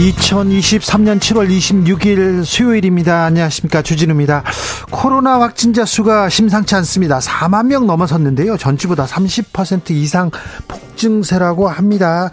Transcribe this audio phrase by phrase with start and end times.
[0.00, 3.24] 2023년 7월 26일 수요일입니다.
[3.24, 3.82] 안녕하십니까.
[3.82, 4.42] 주진우입니다.
[4.90, 7.18] 코로나 확진자 수가 심상치 않습니다.
[7.18, 8.56] 4만 명 넘어섰는데요.
[8.56, 10.30] 전주보다 30% 이상
[10.68, 12.30] 폭증세라고 합니다.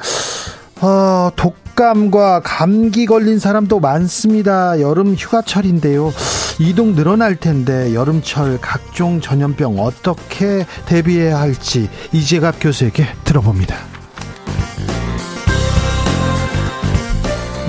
[0.80, 4.80] 어, 독감과 감기 걸린 사람도 많습니다.
[4.80, 6.14] 여름 휴가철인데요.
[6.60, 13.76] 이동 늘어날 텐데 여름철 각종 전염병 어떻게 대비해야 할지 이재갑 교수에게 들어봅니다.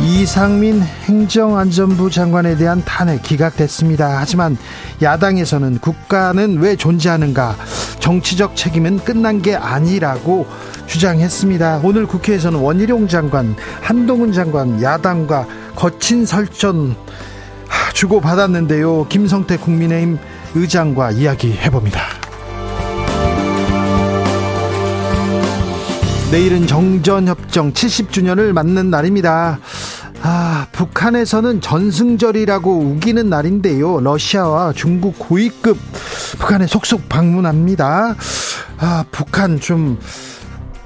[0.09, 4.17] 이상민 행정안전부 장관에 대한 탄핵 기각됐습니다.
[4.19, 4.57] 하지만
[5.03, 7.55] 야당에서는 국가는 왜 존재하는가
[8.01, 10.47] 정치적 책임은 끝난 게 아니라고
[10.87, 11.83] 주장했습니다.
[11.85, 16.97] 오늘 국회에서는 원희룡 장관, 한동훈 장관, 야당과 거친 설전
[17.93, 19.09] 주고받았는데요.
[19.11, 20.19] 김성태 국민의힘
[20.55, 22.01] 의장과 이야기해봅니다.
[26.31, 29.59] 내일은 정전협정 70주년을 맞는 날입니다.
[30.23, 34.01] 아, 북한에서는 전승절이라고 우기는 날인데요.
[34.01, 35.79] 러시아와 중국 고위급
[36.39, 38.15] 북한에 속속 방문합니다.
[38.79, 39.99] 아, 북한 좀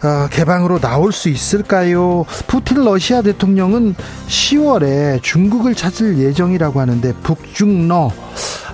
[0.02, 2.24] 어, 개방으로 나올 수 있을까요?
[2.48, 3.94] 푸틴 러시아 대통령은
[4.26, 8.10] 10월에 중국을 찾을 예정이라고 하는데 북중러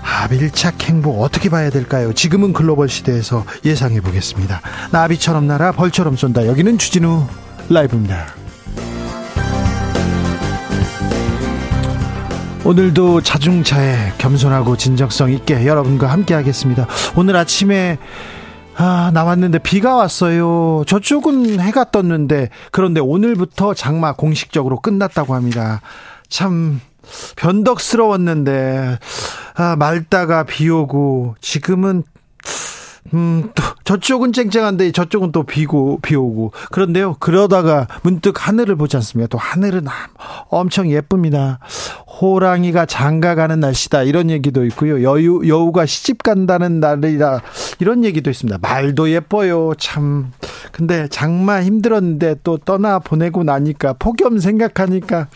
[0.03, 2.14] 아, 밀착 행보 어떻게 봐야 될까요?
[2.14, 4.62] 지금은 글로벌 시대에서 예상해 보겠습니다.
[4.91, 6.47] 나비처럼 날아 벌처럼 쏜다.
[6.47, 7.27] 여기는 주진우
[7.68, 8.48] 라이브입니다.
[12.68, 16.86] 오늘도 자중차에 겸손하고 진정성 있게 여러분과 함께 하겠습니다.
[17.17, 17.96] 오늘 아침에
[18.77, 20.84] 아, 나왔는데 비가 왔어요.
[20.86, 25.80] 저쪽은 해가 떴는데 그런데 오늘부터 장마 공식적으로 끝났다고 합니다.
[26.29, 26.83] 참
[27.36, 28.98] 변덕스러웠는데
[29.55, 32.02] 아, 말다가 비 오고 지금은
[33.14, 37.17] 음, 또 저쪽은 쨍쨍한데 저쪽은 또 비고 비 오고 그런데요.
[37.20, 39.29] 그러다가 문득 하늘을 보지 않습니까?
[39.29, 39.86] 또 하늘은
[40.48, 41.59] 엄청 예쁩니다.
[42.20, 45.03] 호랑이가 장가 가는 날씨다 이런 얘기도 있고요.
[45.03, 47.41] 여유 여우가 시집 간다는 날이라
[47.79, 48.59] 이런 얘기도 있습니다.
[48.61, 49.73] 말도 예뻐요.
[49.79, 50.33] 참.
[50.73, 55.29] 근데 장마 힘들었는데 또 떠나 보내고 나니까 폭염 생각하니까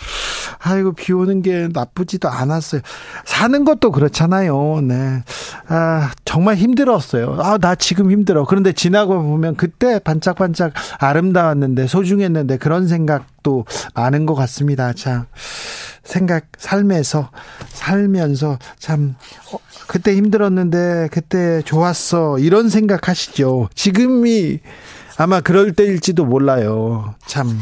[0.62, 2.80] 아이고 비 오는 게 나쁘지도 않았어요.
[3.24, 4.80] 사는 것도 그렇잖아요.
[4.82, 5.22] 네.
[5.68, 7.38] 아, 정말 힘들었어요.
[7.40, 8.44] 아, 나 지금 힘들어.
[8.44, 13.64] 그런데 지나고 보면 그때 반짝반짝 아름다웠는데 소중했는데 그런 생각도
[13.94, 14.92] 많은 것 같습니다.
[14.92, 15.26] 참.
[16.04, 17.30] 생각 삶에서
[17.68, 19.14] 살면서 참
[19.52, 23.68] 어, 그때 힘들었는데 그때 좋았어 이런 생각하시죠.
[23.74, 24.58] 지금이
[25.16, 27.14] 아마 그럴 때일지도 몰라요.
[27.26, 27.60] 참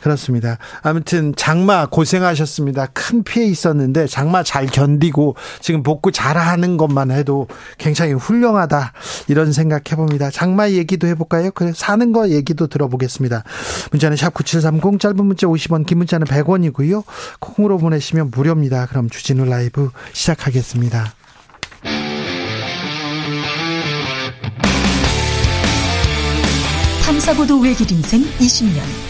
[0.00, 0.58] 그렇습니다.
[0.82, 2.86] 아무튼 장마 고생하셨습니다.
[2.86, 8.92] 큰 피해 있었는데 장마 잘 견디고 지금 복구 잘하는 것만 해도 굉장히 훌륭하다
[9.28, 10.30] 이런 생각해 봅니다.
[10.30, 11.50] 장마 얘기도 해볼까요?
[11.52, 13.44] 그래 사는 거 얘기도 들어보겠습니다.
[13.90, 17.04] 문자는 샵 #9730 짧은 문자 50원, 긴 문자는 100원이고요.
[17.40, 18.86] 콩으로 보내시면 무료입니다.
[18.86, 21.14] 그럼 주진우 라이브 시작하겠습니다.
[27.04, 29.09] 탐사보도 외길 인생 20년.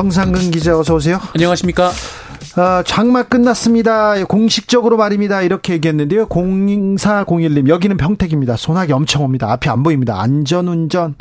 [0.00, 1.20] 정상근 기자 어서 오세요.
[1.34, 1.90] 안녕하십니까?
[2.56, 4.24] 아, 장마 끝났습니다.
[4.24, 5.42] 공식적으로 말입니다.
[5.42, 6.26] 이렇게 얘기했는데요.
[6.26, 8.56] 0401님, 여기는 평택입니다.
[8.56, 9.52] 소나기 엄청 옵니다.
[9.52, 10.18] 앞이 안 보입니다.
[10.18, 11.16] 안전운전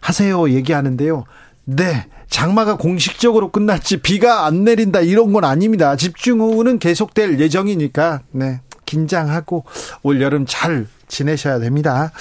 [0.00, 0.48] 하세요.
[0.48, 1.24] 얘기하는데요.
[1.64, 2.06] 네.
[2.28, 5.96] 장마가 공식적으로 끝났지 비가 안 내린다 이런 건 아닙니다.
[5.96, 8.60] 집중호우는 계속될 예정이니까 네.
[8.86, 9.64] 긴장하고
[10.04, 12.12] 올 여름 잘 지내셔야 됩니다.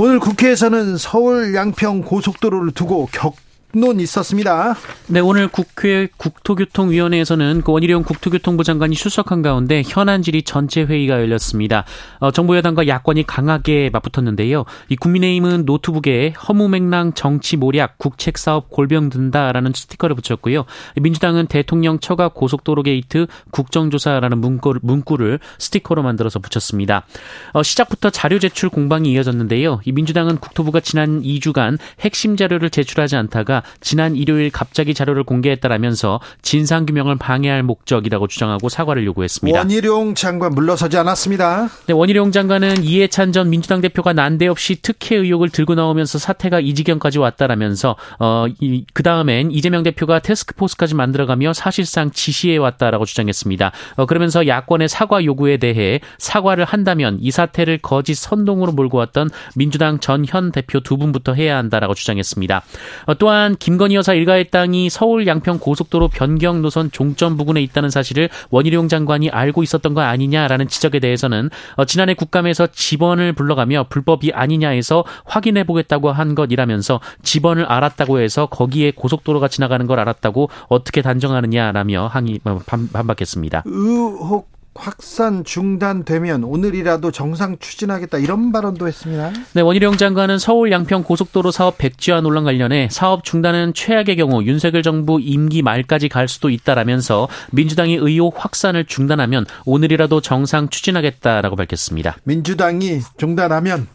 [0.00, 3.36] 오늘 국회에서는 서울 양평 고속도로를 두고 격
[3.76, 4.74] 폭론 있었습니다.
[5.06, 11.84] 네, 오늘 국회 국토교통위원회에서는 그 원희룡 국토교통부 장관이 출석한 가운데 현안 질의 전체 회의가 열렸습니다.
[12.18, 14.64] 어, 정부 여당과 야권이 강하게 맞붙었는데요.
[14.88, 20.64] 이 국민의힘은 노트북에 허무맹랑 정치 모략 국책 사업 골병 든다라는 스티커를 붙였고요.
[20.98, 27.04] 민주당은 대통령 처가 고속도로 게이트 국정조사라는 문구를, 문구를 스티커로 만들어서 붙였습니다.
[27.52, 29.82] 어, 시작부터 자료 제출 공방이 이어졌는데요.
[29.84, 36.86] 이 민주당은 국토부가 지난 2주간 핵심 자료를 제출하지 않다가 지난 일요일 갑자기 자료를 공개했다라면서 진상
[36.86, 39.58] 규명을 방해할 목적이라고 주장하고 사과를 요구했습니다.
[39.58, 41.68] 원희룡 장관 물러서지 않았습니다.
[41.86, 47.18] 네, 원희룡 장관은 이해찬 전 민주당 대표가 난데없이 특혜 의혹을 들고 나오면서 사태가 이 지경까지
[47.18, 48.46] 왔다라면서 어,
[48.92, 53.72] 그 다음엔 이재명 대표가 테스크포스까지 만들어가며 사실상 지시해 왔다라고 주장했습니다.
[53.96, 60.00] 어, 그러면서 야권의 사과 요구에 대해 사과를 한다면 이 사태를 거짓 선동으로 몰고 왔던 민주당
[60.00, 62.62] 전현 대표 두 분부터 해야 한다라고 주장했습니다.
[63.06, 68.28] 어, 또한 김건희 여사 일가의 땅이 서울 양평 고속도로 변경 노선 종점 부근에 있다는 사실을
[68.50, 75.04] 원희룡 장관이 알고 있었던 거 아니냐라는 지적에 대해서는 어, 지난해 국감에서 집원을 불러가며 불법이 아니냐에서
[75.24, 82.40] 확인해 보겠다고 한 것이라면서 집원을 알았다고 해서 거기에 고속도로가 지나가는 걸 알았다고 어떻게 단정하느냐라며 항의
[82.66, 83.62] 반박했습니다.
[83.66, 89.32] 의혹 확산 중단되면 오늘이라도 정상 추진하겠다 이런 발언도 했습니다.
[89.52, 94.82] 네, 원희룡 장관은 서울 양평 고속도로 사업 백지화 논란 관련해 사업 중단은 최악의 경우 윤석열
[94.82, 102.16] 정부 임기 말까지 갈 수도 있다라면서 민주당이 의혹 확산을 중단하면 오늘이라도 정상 추진하겠다라고 밝혔습니다.
[102.24, 103.88] 민주당이 중단하면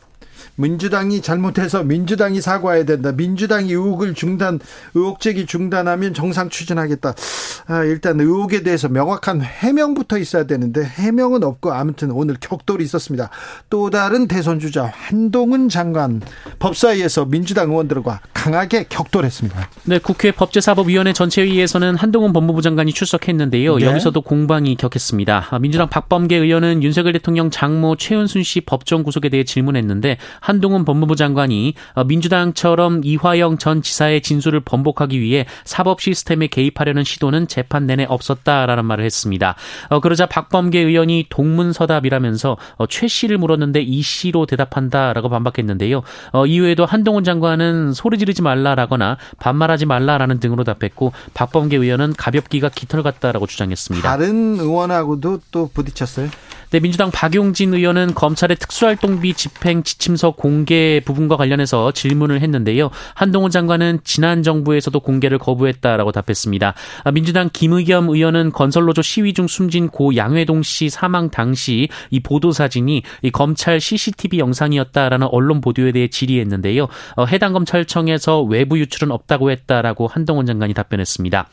[0.62, 3.12] 민주당이 잘못해서 민주당이 사과해야 된다.
[3.12, 4.60] 민주당이 의혹을 중단,
[4.94, 7.13] 의혹 제기 중단하면 정상 추진하겠다.
[7.68, 13.30] 아, 일단 의혹에 대해서 명확한 해명부터 있어야 되는데 해명은 없고 아무튼 오늘 격돌이 있었습니다.
[13.69, 16.22] 또 다른 대선 주자 한동훈 장관
[16.60, 19.69] 법사위에서 민주당 의원들과 강하게 격돌했습니다.
[19.86, 23.78] 네, 국회 법제사법위원회 전체회의에서는 한동훈 법무부 장관이 출석했는데요.
[23.78, 23.86] 네.
[23.86, 25.48] 여기서도 공방이 격했습니다.
[25.50, 30.86] 아, 민주당 박범계 의원은 윤석열 대통령 장모 최은순 씨 법정 구속에 대해 질문했는데 한 동훈
[30.86, 37.86] 법무부 장관이 어, 민주당처럼 이화영 전 지사의 진술을 번복하기 위해 사법 시스템에 개입하려는 시도는 재판
[37.86, 39.56] 내내 없었다라는 말을 했습니다.
[39.89, 46.01] 어, 그러자 박범계 의원이 동문서답이라면서 어, 최 씨를 물었는데 이 씨로 대답한다라고 반박했는데요.
[46.48, 53.48] 이후에도 한동훈 장관은 소리 지르지 말라라거나 반말하지 말라라는 등으로 답했고 박범계 의원은 가볍기가 깃털 같다라고
[53.48, 54.07] 주장했습니다.
[54.07, 56.30] 다른 의원하고도 또 부딪혔어요?
[56.71, 62.89] 네, 민주당 박용진 의원은 검찰의 특수활동비 집행 지침서 공개 부분과 관련해서 질문을 했는데요.
[63.13, 66.74] 한동훈 장관은 지난 정부에서도 공개를 거부했다라고 답했습니다.
[67.04, 72.51] 아, 민주당 김의겸 의원은 건설노조 시위 중 숨진 고 양회동 씨 사망 당시 이 보도
[72.51, 76.88] 사진이 이 검찰 CCTV 영상이었다라는 언론 보도에 대해 질의했는데요.
[77.16, 81.50] 어, 해당 검찰청에서 외부 유출은 없다고 했다라고 한동훈 장관이 답변했습니다.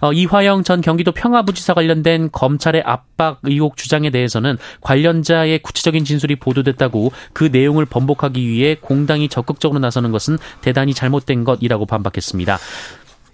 [0.00, 7.12] 어, 이화영 전 경기도 평화부지사 관련된 검찰의 압박 의혹 주장에 대해서는 관련자의 구체적인 진술이 보도됐다고
[7.32, 12.58] 그 내용을 번복 하기 위해 공당이 적극적으로 나서는 것은 대단히 잘못된 것이라고 반박했습니다.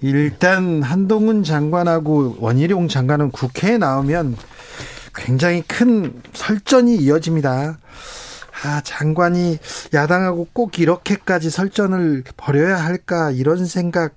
[0.00, 4.36] 일단 한동훈 장관하고 원희룡 장관은 국회에 나오면
[5.14, 7.78] 굉장히 큰 설전이 이어집니다.
[8.64, 9.58] 아, 장관이
[9.94, 14.14] 야당하고 꼭 이렇게까지 설전을 벌여야 할까 이런 생각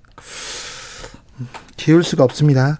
[1.76, 2.78] 지울 수가 없습니다.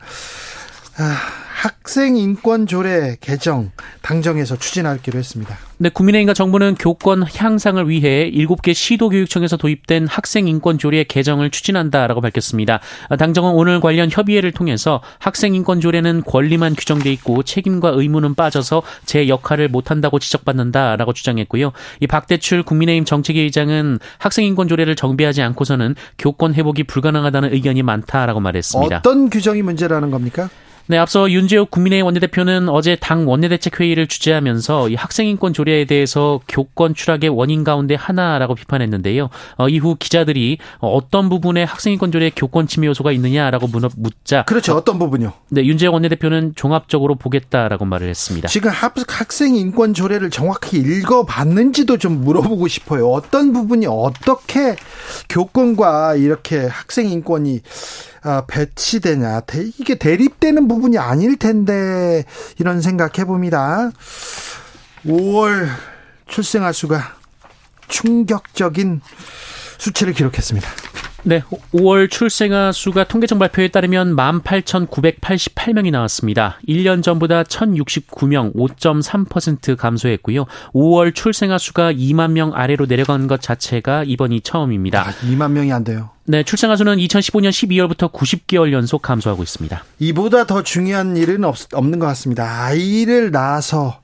[0.99, 3.71] 아, 학생 인권 조례 개정
[4.01, 5.57] 당정에서 추진하기로 했습니다.
[5.79, 12.81] 네, 국민의힘과 정부는 교권 향상을 위해 7개 시도교육청에서 도입된 학생 인권 조례 개정을 추진한다라고 밝혔습니다.
[13.17, 19.29] 당정은 오늘 관련 협의회를 통해서 학생 인권 조례는 권리만 규정돼 있고 책임과 의무는 빠져서 제
[19.29, 21.71] 역할을 못한다고 지적받는다라고 주장했고요.
[22.01, 28.41] 이 박대출 국민의힘 정책위 의장은 학생 인권 조례를 정비하지 않고서는 교권 회복이 불가능하다는 의견이 많다라고
[28.41, 28.97] 말했습니다.
[28.97, 30.49] 어떤 규정이 문제라는 겁니까?
[30.87, 36.95] 네, 앞서 윤재욱 국민의힘 원내대표는 어제 당 원내대책 회의를 주재하면서 이 학생인권 조례에 대해서 교권
[36.95, 39.31] 추락의 원인 가운데 하나라고 비판했는데요.
[39.57, 44.75] 어, 이후 기자들이 어떤 부분에 학생인권 조례에 교권 침해 요소가 있느냐라고 묻자 그렇죠.
[44.75, 45.33] 어떤 부분요?
[45.51, 48.49] 네, 윤재욱 원내대표는 종합적으로 보겠다라고 말을 했습니다.
[48.49, 53.09] 지금 학생인권 조례를 정확히 읽어봤는지도 좀 물어보고 싶어요.
[53.09, 54.77] 어떤 부분이 어떻게
[55.29, 58.12] 교권과 이렇게 학생인권이 아,
[58.47, 59.43] 배치되냐.
[59.79, 62.25] 이게 대립되는 부분이 아닐 텐데
[62.59, 63.91] 이런 생각해 봅니다.
[65.07, 65.69] 5월
[66.29, 67.17] 출생아 수가
[67.89, 69.01] 충격적인
[69.79, 70.69] 수치를 기록했습니다.
[71.25, 71.41] 네,
[71.73, 76.59] 5월 출생아 수가 통계청 발표에 따르면 18,988명이 나왔습니다.
[76.67, 80.47] 1년 전보다 1,069명, 5.3% 감소했고요.
[80.75, 85.09] 5월 출생아 수가 2만 명 아래로 내려간 것 자체가 이번이 처음입니다.
[85.09, 86.11] 아, 2만 명이 안 돼요.
[86.25, 89.85] 네, 출생아 수는 2015년 12월부터 90개월 연속 감소하고 있습니다.
[90.01, 92.65] 이보다 더 중요한 일은 없, 없는 것 같습니다.
[92.65, 94.01] 아이를 낳아서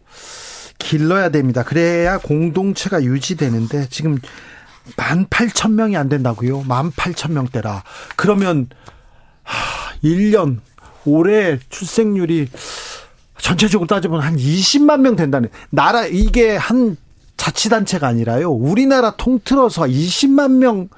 [0.78, 1.64] 길러야 됩니다.
[1.64, 4.18] 그래야 공동체가 유지되는데 지금
[4.96, 6.62] 만 팔천 명이 안 된다고요?
[6.62, 7.82] 만 팔천 명대라.
[8.16, 8.68] 그러면
[9.42, 10.58] 하, 1년
[11.04, 12.48] 올해 출생률이
[13.38, 16.96] 전체적으로 따져보면 한 20만 명 된다는 나라 이게 한
[17.36, 18.50] 자치단체가 아니라요.
[18.50, 20.88] 우리나라 통틀어서 20만 명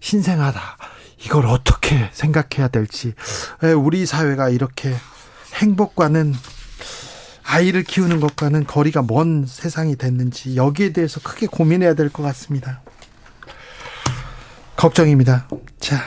[0.00, 0.60] 신생하다.
[1.24, 3.14] 이걸 어떻게 생각해야 될지.
[3.76, 4.94] 우리 사회가 이렇게
[5.54, 6.34] 행복과는
[7.42, 12.82] 아이를 키우는 것과는 거리가 먼 세상이 됐는지 여기에 대해서 크게 고민해야 될 것 같습니다.
[14.78, 15.48] 걱정입니다.
[15.80, 16.00] 자,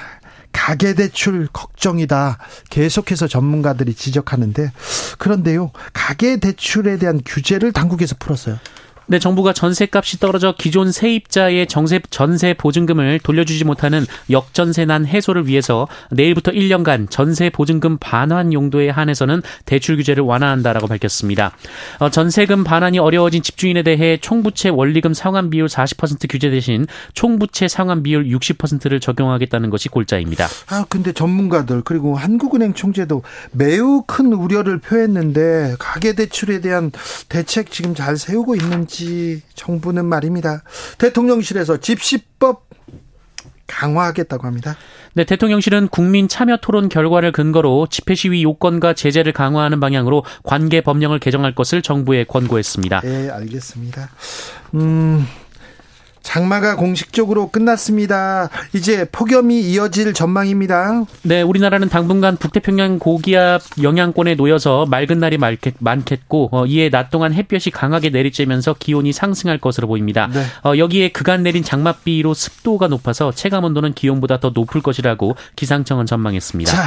[0.54, 2.38] 가계대출 걱정이다.
[2.70, 4.72] 계속해서 전문가들이 지적하는데,
[5.18, 8.58] 그런데요, 가계대출에 대한 규제를 당국에서 풀었어요.
[9.12, 16.53] 네, 정부가 전세값이 떨어져 기존 세입자의 정세, 전세 보증금을 돌려주지 못하는 역전세난 해소를 위해서 내일부터
[16.53, 21.51] 1년간 전세 보증금 반환 용도에 한해서는 대출 규제를 완화한다라고 밝혔습니다.
[22.00, 28.03] 어, 전세금 반환이 어려워진 집주인에 대해 총부채 원리금 상환 비율 40% 규제 대신 총부채 상환
[28.03, 30.48] 비율 60%를 적용하겠다는 것이 골자입니다.
[30.68, 36.94] 아, 근데 전문가들 그리고 한국은행 총재도 매우 큰 우려를 표했는데 가계 대출에 대한
[37.27, 40.63] 대책 지금 잘 세우고 있는지 있는지 정부는 말입니다.
[40.98, 42.70] 대통령실에서 집시법
[43.67, 44.75] 강화하겠다고 합니다.
[45.13, 51.20] 네, 대통령실은 국민 참여 토론 결과를 근거로 집회 시위 요건과 제재를 강화하는 방향으로 관계 법령을
[51.20, 53.01] 개정할 것을 정부에 권고했습니다.
[53.01, 54.10] 네, 알겠습니다.
[54.75, 55.25] 음,
[56.24, 58.50] 장마가 공식적으로 끝났습니다.
[58.74, 61.06] 이제 폭염이 이어질 전망입니다.
[61.24, 67.34] 네, 우리나라는 당분간 북태평양 고기압 영향권에 놓여서 맑은 날이 많겠, 고 어, 이에 낮 동안
[67.34, 70.28] 햇볕이 강하게 내리쬐면서 기온이 상승할 것으로 보입니다.
[70.28, 70.44] 네.
[70.63, 76.72] 어, 여기에 그간 내린 장맛비로 습도가 높아서 체감 온도는 기온보다 더 높을 것이라고 기상청은 전망했습니다.
[76.72, 76.84] 자.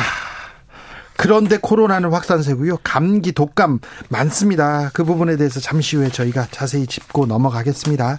[1.16, 2.78] 그런데 코로나는 확산세고요.
[2.82, 4.90] 감기, 독감 많습니다.
[4.92, 8.18] 그 부분에 대해서 잠시 후에 저희가 자세히 짚고 넘어가겠습니다.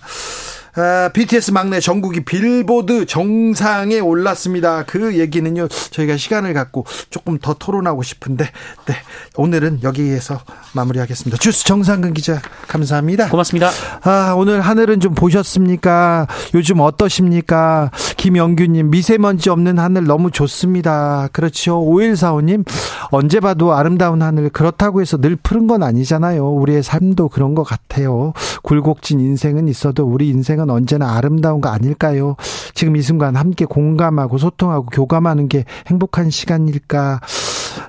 [0.77, 4.83] 아, BTS 막내 정국이 빌보드 정상에 올랐습니다.
[4.83, 8.45] 그 얘기는요, 저희가 시간을 갖고 조금 더 토론하고 싶은데,
[8.85, 8.93] 네.
[9.37, 10.41] 오늘은 여기에서
[10.73, 11.37] 마무리하겠습니다.
[11.37, 13.29] 주스 정상근 기자, 감사합니다.
[13.29, 13.69] 고맙습니다.
[14.03, 16.27] 아, 오늘 하늘은 좀 보셨습니까?
[16.53, 17.91] 요즘 어떠십니까?
[18.17, 21.29] 김영규님, 미세먼지 없는 하늘 너무 좋습니다.
[21.31, 21.79] 그렇죠.
[21.79, 22.65] 5145님,
[23.11, 26.53] 언제 봐도 아름다운 하늘, 그렇다고 해서 늘 푸른 건 아니잖아요.
[26.53, 28.33] 우리의 삶도 그런 것 같아요.
[28.63, 32.35] 굴곡진 인생은 있어도 우리 인생은 세상은 언제나 아름다운 거 아닐까요?
[32.73, 37.21] 지금 이 순간 함께 공감하고 소통하고 교감하는 게 행복한 시간일까?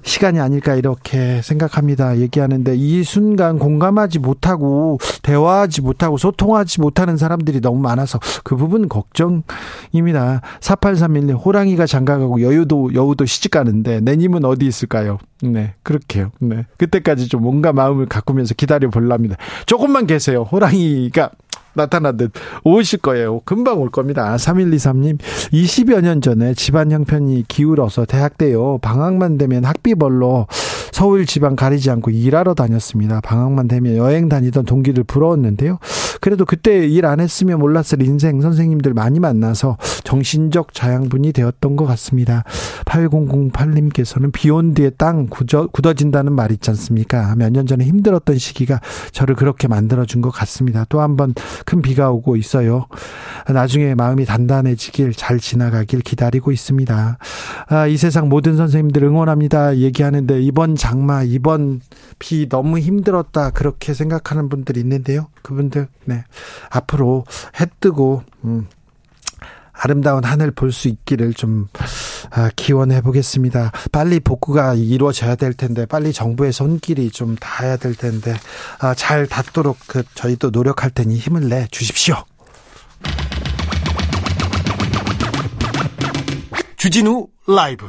[0.02, 2.18] 시간이 아닐까 이렇게 생각합니다.
[2.18, 10.42] 얘기하는데 이 순간 공감하지 못하고 대화하지 못하고 소통하지 못하는 사람들이 너무 많아서 그 부분 걱정입니다.
[10.60, 15.18] 4831님 호랑이가 장가가고 여우도 여우도 시집 가는데 내님은 어디 있을까요?
[15.42, 16.30] 네, 그렇게요.
[16.40, 16.64] 네.
[16.78, 19.36] 그때까지 좀 뭔가 마음을 가꾸면서 기다려 볼랍니다.
[19.66, 20.42] 조금만 계세요.
[20.42, 21.30] 호랑이가
[21.76, 22.32] 나타나듯
[22.64, 23.40] 오실 거예요.
[23.44, 24.34] 금방 올 겁니다.
[24.36, 25.18] 3123님,
[25.52, 28.78] 20여 년 전에 집안 형편이 기울어서 대학 때요.
[28.82, 30.46] 방학만 되면 학비 벌러
[30.96, 33.20] 서울 지방 가리지 않고 일하러 다녔습니다.
[33.20, 35.78] 방학만 되면 여행 다니던 동기들 부러웠는데요.
[36.22, 42.44] 그래도 그때 일 안 했으면 몰랐을 인생 선생님들 많이 만나서 정신적 자양분이 되었던 것 같습니다.
[42.86, 47.34] 8008님께서는 비온 뒤에 땅 굳어, 굳어진다는 말 있지 않습니까?
[47.36, 48.80] 몇 년 전에 힘들었던 시기가
[49.12, 50.86] 저를 그렇게 만들어준 것 같습니다.
[50.88, 51.34] 또 한 번
[51.66, 52.86] 큰 비가 오고 있어요.
[53.52, 57.18] 나중에 마음이 단단해지길 잘 지나가길 기다리고 있습니다.
[57.68, 59.76] 아, 이 세상 모든 선생님들 응원합니다.
[59.76, 61.80] 얘기하는데 이번 장마, 이번
[62.20, 63.50] 비 너무 힘들었다.
[63.50, 65.26] 그렇게 생각하는 분들이 있는데요.
[65.42, 66.22] 그분들, 네.
[66.70, 67.24] 앞으로
[67.60, 68.68] 해 뜨고, 음,
[69.72, 71.66] 아름다운 하늘 볼 수 있기를 좀
[72.30, 73.72] 아, 기원해 보겠습니다.
[73.90, 78.36] 빨리 복구가 이루어져야 될 텐데 빨리 정부의 손길이 좀 닿아야 될 텐데
[78.78, 82.14] 아, 잘 닿도록 그 저희도 노력할 테니 힘을 내 주십시오.
[86.76, 87.86] 주진우 라이브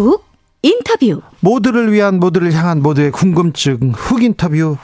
[0.00, 0.24] 훅
[0.62, 4.76] 인터뷰 모두를 위한 모두를 향한 모두의 궁금증 훅 인터뷰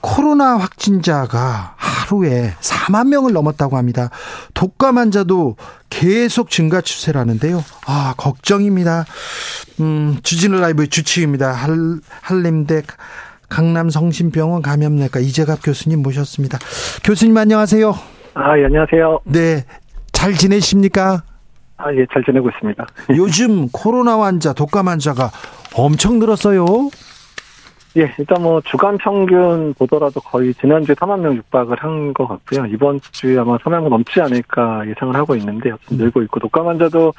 [0.00, 4.10] 코로나 확진자가 하루에 4만 명을 넘었다고 합니다.
[4.54, 5.56] 독감 환자도
[5.88, 7.64] 계속 증가 추세라는데요.
[7.86, 9.04] 아, 걱정입니다.
[9.80, 11.52] 음, 주진우 라이브 주치입니다.
[11.52, 12.82] 할, 한림대
[13.48, 16.58] 강남성심병원 감염내과 이재갑 교수님 모셨습니다.
[17.04, 17.90] 교수님 안녕하세요.
[18.34, 19.20] 아, 예, 안녕하세요.
[19.24, 19.64] 네.
[20.12, 21.22] 잘 지내십니까?
[21.84, 22.86] 아, 예, 잘 지내고 있습니다.
[23.16, 25.30] 요즘 코로나 환자, 독감 환자가
[25.74, 26.64] 엄청 늘었어요.
[27.98, 32.64] 예, 일단 뭐 주간 평균 보더라도 거의 지난주에 4만 명 육박을 한 것 같고요.
[32.66, 37.12] 이번 주에 아마 4만 명 넘지 않을까 예상을 하고 있는데 좀 늘고 있고 독감 환자도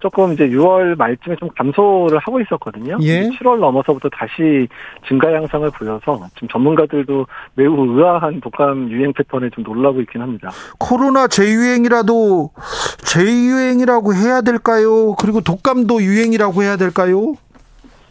[0.00, 2.98] 조금 이제 6월 말쯤에 좀 감소를 하고 있었거든요.
[3.02, 3.28] 예.
[3.28, 4.66] 7월 넘어서부터 다시
[5.06, 10.50] 증가 양상을 보여서 지금 전문가들도 매우 의아한 독감 유행 패턴에 좀 놀라고 있긴 합니다.
[10.78, 12.50] 코로나 재유행이라도
[13.04, 15.14] 재유행이라고 해야 될까요?
[15.14, 17.34] 그리고 독감도 유행이라고 해야 될까요?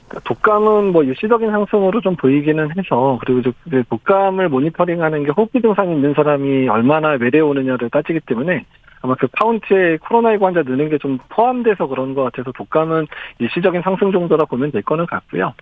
[0.10, 5.94] 그러니까 독감은 뭐 일시적인 상승으로 좀 보이기는 해서 그리고 이제 독감을 모니터링하는 게 호흡기 증상이
[5.94, 8.66] 있는 사람이 얼마나 외래 오느냐를 따지기 때문에
[9.02, 13.08] 아마 그 카운트에 코로나19 환자 느는 게 좀 포함돼서 그런 것 같아서 독감은
[13.40, 15.54] 일시적인 상승 정도라 보면 될 거는 같고요.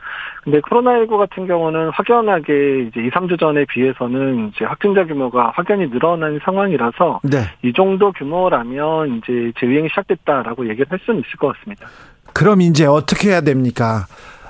[0.43, 6.39] 근데 코로나19 같은 경우는 확연하게 이제 2, 3주 전에 비해서는 이제 확진자 규모가 확연히 늘어난
[6.43, 7.37] 상황이라서 네.
[7.61, 11.87] 이 정도 규모라면 이제 재유행이 시작됐다라고 얘기를 할 수는 있을 것 같습니다.
[12.33, 14.05] 그럼 이제 어떻게 해야 됩니까?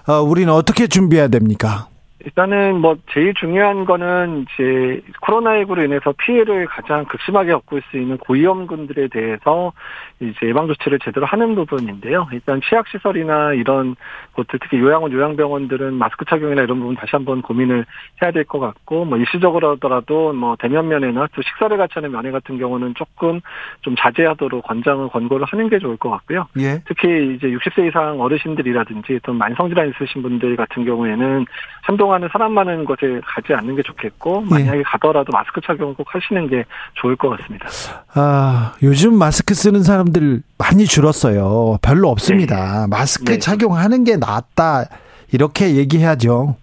[0.08, 1.90] 어, 우리는 어떻게 준비해야 됩니까?
[2.28, 9.08] 일단은 뭐 제일 중요한 거는 이제 코로나19로 인해서 피해를 가장 극심하게 겪을 수 있는 고위험군들에
[9.08, 9.72] 대해서
[10.20, 12.28] 이제 예방 조치를 제대로 하는 부분인데요.
[12.34, 13.96] 일단 치약 시설이나 이런
[14.34, 17.86] 곳들 특히 요양원 요양병원들은 마스크 착용이나 이런 부분 다시 한번 고민을
[18.22, 22.32] 해야 될 것 같고 뭐 일시적으로 하더라도 뭐 대면 면회나 또 식사를 같이 하는 면회
[22.32, 23.42] 같은 경우는 조금
[23.82, 26.48] 좀 자제하도록 권장을 권고를 하는 게 좋을 것 같고요.
[26.60, 26.82] 예.
[26.88, 31.46] 특히 이제 60세 이상 어르신들이라든지 또 만성질환 있으신 분들 같은 경우에는
[31.84, 36.48] 한동안 은 사람 많은 곳에 가지 않는 게 좋겠고 만약에 가더라도 마스크 착용 꼭 하시는
[36.48, 37.68] 게 좋을 것 같습니다.
[38.14, 41.78] 아, 요즘 마스크 쓰는 사람들 많이 줄었어요.
[41.82, 42.88] 별로 없습니다.
[42.90, 43.40] 마스크 네.
[43.40, 44.86] 착용하는 게 낫다.
[45.32, 46.56] 이렇게 얘기해야죠.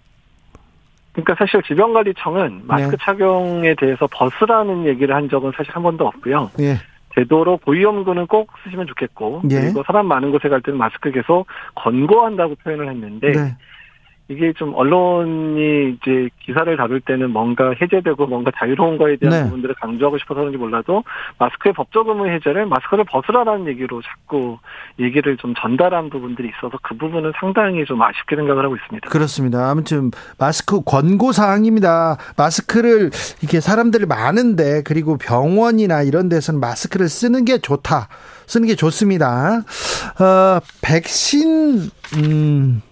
[1.12, 2.96] 그러니까 사실 질병관리청은 마스크 네.
[3.00, 6.50] 착용에 대해서 벗으라는 얘기를 한 적은 사실 한 번도 없고요.
[6.60, 6.78] 예.
[7.14, 9.60] 되도록 고위험군은 꼭 쓰시면 좋겠고 예.
[9.60, 11.46] 그리고 사람 많은 곳에 갈 때는 마스크 계속
[11.76, 13.56] 권고한다고 표현을 했는데 네.
[14.28, 19.44] 이게 좀 언론이 이제 기사를 다룰 때는 뭔가 해제되고 뭔가 자유로운 거에 대한 네.
[19.44, 21.04] 부분들을 강조하고 싶어서 그런지 몰라도
[21.38, 24.58] 마스크의 법적 의무 해제를 마스크를 벗으라라는 얘기로 자꾸
[24.98, 29.10] 얘기를 좀 전달한 부분들이 있어서 그 부분은 상당히 좀 아쉽게 생각을 하고 있습니다.
[29.10, 29.70] 그렇습니다.
[29.70, 32.16] 아무튼 마스크 권고 사항입니다.
[32.38, 33.10] 마스크를
[33.42, 38.08] 이렇게 사람들이 많은데 그리고 병원이나 이런 데서는 마스크를 쓰는 게 좋다.
[38.46, 39.58] 쓰는 게 좋습니다.
[40.18, 42.82] 어, 백신 음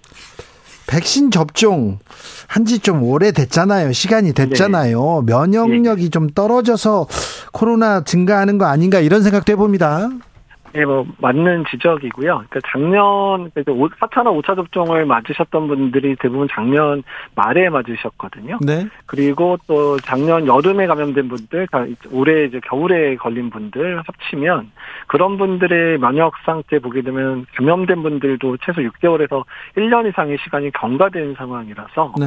[0.92, 1.98] 백신 접종
[2.48, 3.92] 한 지 좀 오래됐잖아요.
[3.92, 5.22] 시간이 됐잖아요.
[5.26, 7.06] 면역력이 좀 떨어져서
[7.52, 10.10] 코로나 증가하는 거 아닌가 이런 생각도 해봅니다.
[10.74, 12.44] 예, 뭐 맞는 지적이고요.
[12.48, 13.72] 그러니까 작년 그러니까
[14.06, 17.02] 4차나 5차 접종을 맞으셨던 분들이 대부분 작년
[17.34, 18.58] 말에 맞으셨거든요.
[18.62, 18.86] 네.
[19.06, 24.70] 그리고 또 작년 여름에 감염된 분들, 다 올해 이제 겨울에 걸린 분들 합치면
[25.08, 29.44] 그런 분들의 면역 상태 보게 되면 감염된 분들도 최소 6개월에서
[29.76, 32.26] 1년 이상의 시간이 경과된 상황이라서 네.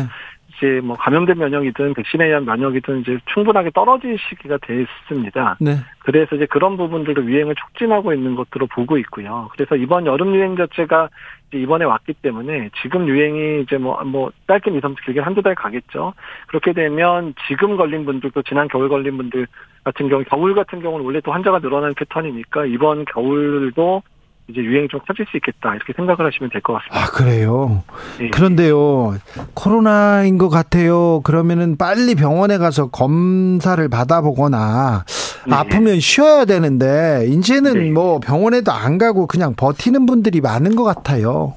[0.50, 5.58] 이제 뭐 감염된 면역이든 백신에 의한 면역이든 이제 충분하게 떨어질 시기가 됐습니다.
[5.60, 5.78] 네.
[6.00, 9.50] 그래서 이제 그런 부분들도 유행을 촉진하고 있는 것으로 보고 있고요.
[9.54, 11.10] 그래서 이번 여름 유행 자체가
[11.50, 15.56] 이제 이번에 왔기 때문에 지금 유행이 이제 뭐, 뭐, 짧게 2, 3주 길게 한두 달
[15.56, 16.14] 가겠죠.
[16.48, 19.48] 그렇게 되면 지금 걸린 분들도 지난 겨울 걸린 분들
[19.84, 24.04] 같은 경우, 겨울 같은 경우는 원래 또 환자가 늘어나는 패턴이니까 이번 겨울도
[24.48, 25.74] 이제 유행이 좀 커질 수 있겠다.
[25.76, 27.00] 이렇게 생각을 하시면 될 것 같습니다.
[27.00, 27.84] 아, 그래요.
[28.22, 28.30] 예.
[28.30, 29.16] 그런데요,
[29.56, 31.22] 코로나인 것 같아요.
[31.24, 35.04] 그러면은 빨리 병원에 가서 검사를 받아보거나
[35.48, 35.56] 네.
[35.56, 37.92] 아프면 쉬어야 되는데 이제는 네.
[37.92, 41.54] 뭐 병원에도 안 가고 그냥 버티는 분들이 많은 것 같아요.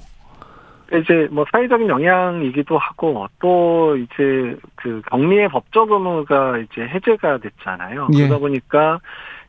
[0.90, 8.08] 이제 뭐 사회적인 영향이기도 하고 또 이제 그 격리의 법적 의무가 이제 해제가 됐잖아요.
[8.14, 8.22] 예.
[8.26, 8.98] 그러다 보니까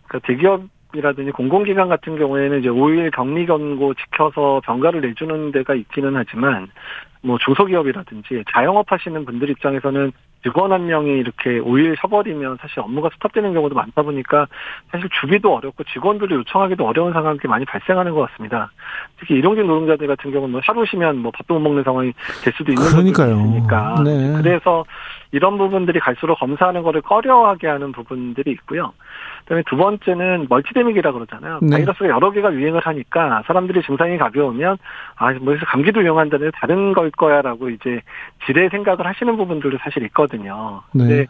[0.10, 6.15] 그 대기업 이라든지 공공기관 같은 경우에는 이제 5일 격리 권고 지켜서 병가를 내주는 데가 있기는
[6.15, 6.67] 하지만
[7.21, 13.54] 뭐 중소기업이라든지 자영업 하시는 분들 입장에서는 직원 한 명이 이렇게 5일 쉬어버리면 사실 업무가 스탑되는
[13.54, 14.47] 경우도 많다 보니까
[14.89, 18.71] 사실 주기도 어렵고 직원들이 요청하기도 어려운 상황이 많이 발생하는 것 같습니다.
[19.19, 22.71] 특히 일용직 노동자들 같은 경우는 뭐 하루 쉬면 뭐 밥도 못 먹는 상황이 될 수도
[22.71, 24.02] 있는 있으니까.
[24.06, 24.41] 네.
[24.41, 24.86] 그래서
[25.32, 28.93] 이런 부분들이 갈수록 검사하는 거를 꺼려하게 하는 부분들이 있고요.
[29.49, 31.59] 그다음에 두 번째는 멀티데믹이라 그러잖아요.
[31.63, 31.77] 네.
[31.77, 34.77] 바이러스가 여러 개가 유행을 하니까 사람들이 증상이 가벼우면
[35.15, 37.99] 아, 뭐 감기도 유행한다는 다른 걸 거야라고 이제
[38.45, 40.83] 지레 생각을 하시는 부분들도 사실 있거든요.
[40.93, 41.03] 네.
[41.03, 41.25] 근데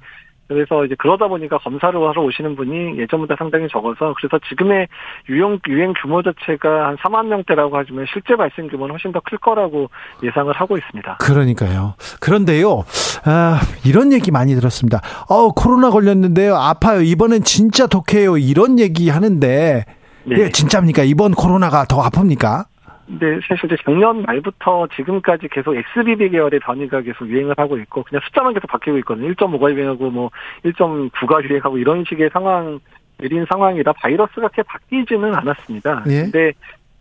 [0.50, 4.88] 그래서 이제 그러다 보니까 검사를 하러 오시는 분이 예전보다 상당히 적어서 그래서 지금의
[5.30, 9.90] 유행 유행 규모 자체가 한 4만 명대라고 하지만 실제 발생 규모는 훨씬 더 클 거라고
[10.24, 11.18] 예상을 하고 있습니다.
[11.22, 11.94] 그러니까요.
[12.20, 12.84] 그런데요,
[13.26, 15.02] 아, 이런 얘기 많이 들었습니다.
[15.30, 17.02] 어, 코로나 걸렸는데요, 아파요.
[17.02, 18.38] 이번엔 진짜 독해요.
[18.38, 19.86] 이런 얘기 하는데,
[20.24, 20.36] 네.
[20.38, 21.04] 예, 진짜입니까?
[21.04, 22.66] 이번 코로나가 더 아픕니까?
[23.12, 28.22] 네, 사실 이제 작년 말부터 지금까지 계속 XBB 계열의 변이가 계속 유행을 하고 있고 그냥
[28.26, 29.34] 숫자만 계속 바뀌고 있거든요.
[29.34, 30.30] 1.5가 유행하고 뭐
[30.64, 32.80] 1.9가 유행하고 이런 식의 상황
[33.18, 36.04] 내린 상황이라 바이러스가 그렇게 바뀌지는 않았습니다.
[36.08, 36.22] 예.
[36.22, 36.54] 근데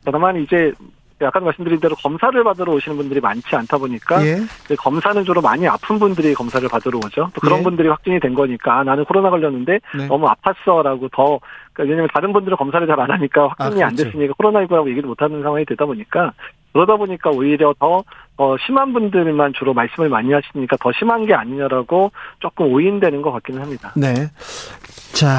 [0.04, 0.72] 다만 이제
[1.20, 4.36] 아까 말씀드린 대로 검사를 받으러 오시는 분들이 많지 않다 보니까 예.
[4.78, 7.30] 검사는 주로 많이 아픈 분들이 검사를 받으러 오죠.
[7.34, 7.62] 또 그런 예.
[7.64, 10.06] 분들이 확진이 된 거니까 아, 나는 코로나 걸렸는데 네.
[10.06, 11.38] 너무 아팠어라고 더
[11.78, 14.10] 그러니까 왜냐하면 다른 분들은 검사를 잘 안 하니까 확진이 아, 안 그렇죠.
[14.10, 16.32] 됐으니까 코로나19라고 얘기를 못하는 상황이 되다 보니까
[16.72, 18.02] 그러다 보니까 오히려 더
[18.36, 22.10] 어, 심한 분들만 주로 말씀을 많이 하시니까 더 심한 게 아니냐라고
[22.40, 23.92] 조금 오인되는 것 같기는 합니다.
[23.96, 24.14] 네.
[25.12, 25.38] 자,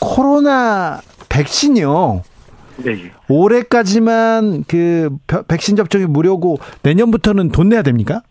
[0.00, 2.22] 코로나 백신이요.
[2.78, 3.12] 네.
[3.28, 5.10] 올해까지만 그
[5.48, 8.22] 백신 접종이 무료고 내년부터는 돈 내야 됩니까?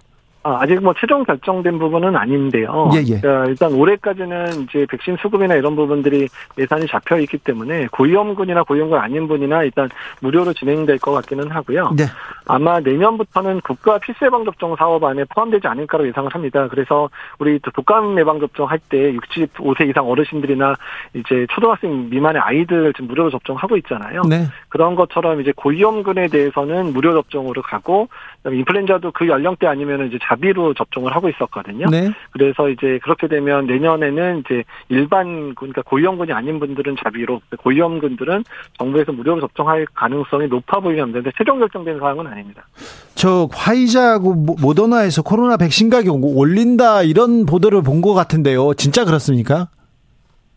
[0.43, 2.89] 아, 아직 뭐 최종 결정된 부분은 아닌데요.
[2.93, 3.19] 예, 예.
[3.19, 9.28] 그러니까 일단 올해까지는 이제 백신 수급이나 이런 부분들이 예산이 잡혀 있기 때문에 고위험군이나 고위험군 아닌
[9.28, 9.89] 분이나 일단
[10.21, 11.93] 무료로 진행될 것 같기는 하고요.
[11.95, 12.06] 네.
[12.47, 16.67] 아마 내년부터는 국가 필수 예방 접종 사업 안에 포함되지 않을까로 예상을 합니다.
[16.69, 20.75] 그래서 우리 독감 예방 접종 할 때 65세 이상 어르신들이나
[21.13, 24.23] 이제 초등학생 미만의 아이들 지금 무료로 접종하고 있잖아요.
[24.23, 24.45] 네.
[24.69, 28.08] 그런 것처럼 이제 고위험군에 대해서는 무료 접종으로 가고
[28.45, 31.88] 인플루엔자도 그 연령대 아니면 이제 자비로 접종을 하고 있었거든요.
[31.89, 32.10] 네.
[32.32, 38.43] 그래서 이제 그렇게 되면 내년에는 이제 일반 그러니까 고위험군이 아닌 분들은 자비로 고위험군들은
[38.78, 42.65] 정부에서 무료로 접종할 가능성이 높아 보이는 데데 최종 결정된 사항은 아닙니다.
[43.13, 48.73] 저 화이자하고 모더나에서 코로나 백신 가격 올린다 이런 보도를 본 것 같은데요.
[48.75, 49.67] 진짜 그렇습니까?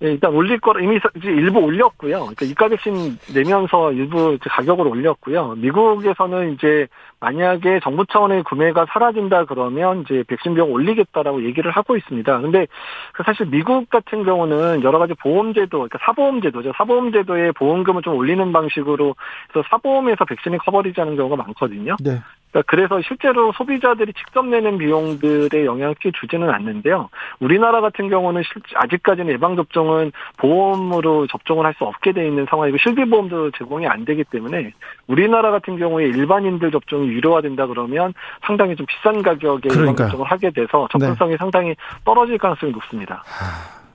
[0.05, 2.19] 예, 일단 올릴 거라 이미 일부 올렸고요.
[2.21, 5.55] 그러니까 이가 백신 내면서 일부 가격을 올렸고요.
[5.59, 6.87] 미국에서는 이제
[7.23, 12.41] 만약에 정부 차원의 구매가 사라진다 그러면 이제 백신 비용 올리겠다라고 얘기를 하고 있습니다.
[12.41, 12.67] 근데
[13.13, 16.73] 그 사실 미국 같은 경우는 여러 가지 보험제도, 그러니까 사보험제도죠.
[16.77, 19.15] 사보험제도의 보험금을 좀 올리는 방식으로
[19.51, 21.97] 해서 사보험에서 백신이 커버리지않는 경우가 많거든요.
[22.01, 22.19] 네.
[22.53, 27.09] 그러니까 그래서 실제로 소비자들이 직접 내는 비용들의 영향을 크게 주지는 않는데요.
[27.41, 28.43] 우리나라 같은 경우는
[28.75, 34.75] 아직까지는 예방접종은 보험으로 접종을 할 수 없게 돼 있는 상황이고 실비보험도 제공이 안 되기 때문에
[35.07, 38.13] 우리나라 같은 경우에 일반인들 접종이 유료화된다 그러면
[38.47, 41.37] 상당히 좀 비싼 가격에 예방접종을 하게 돼서 접근성이 네.
[41.39, 43.23] 상당히 떨어질 가능성이 높습니다.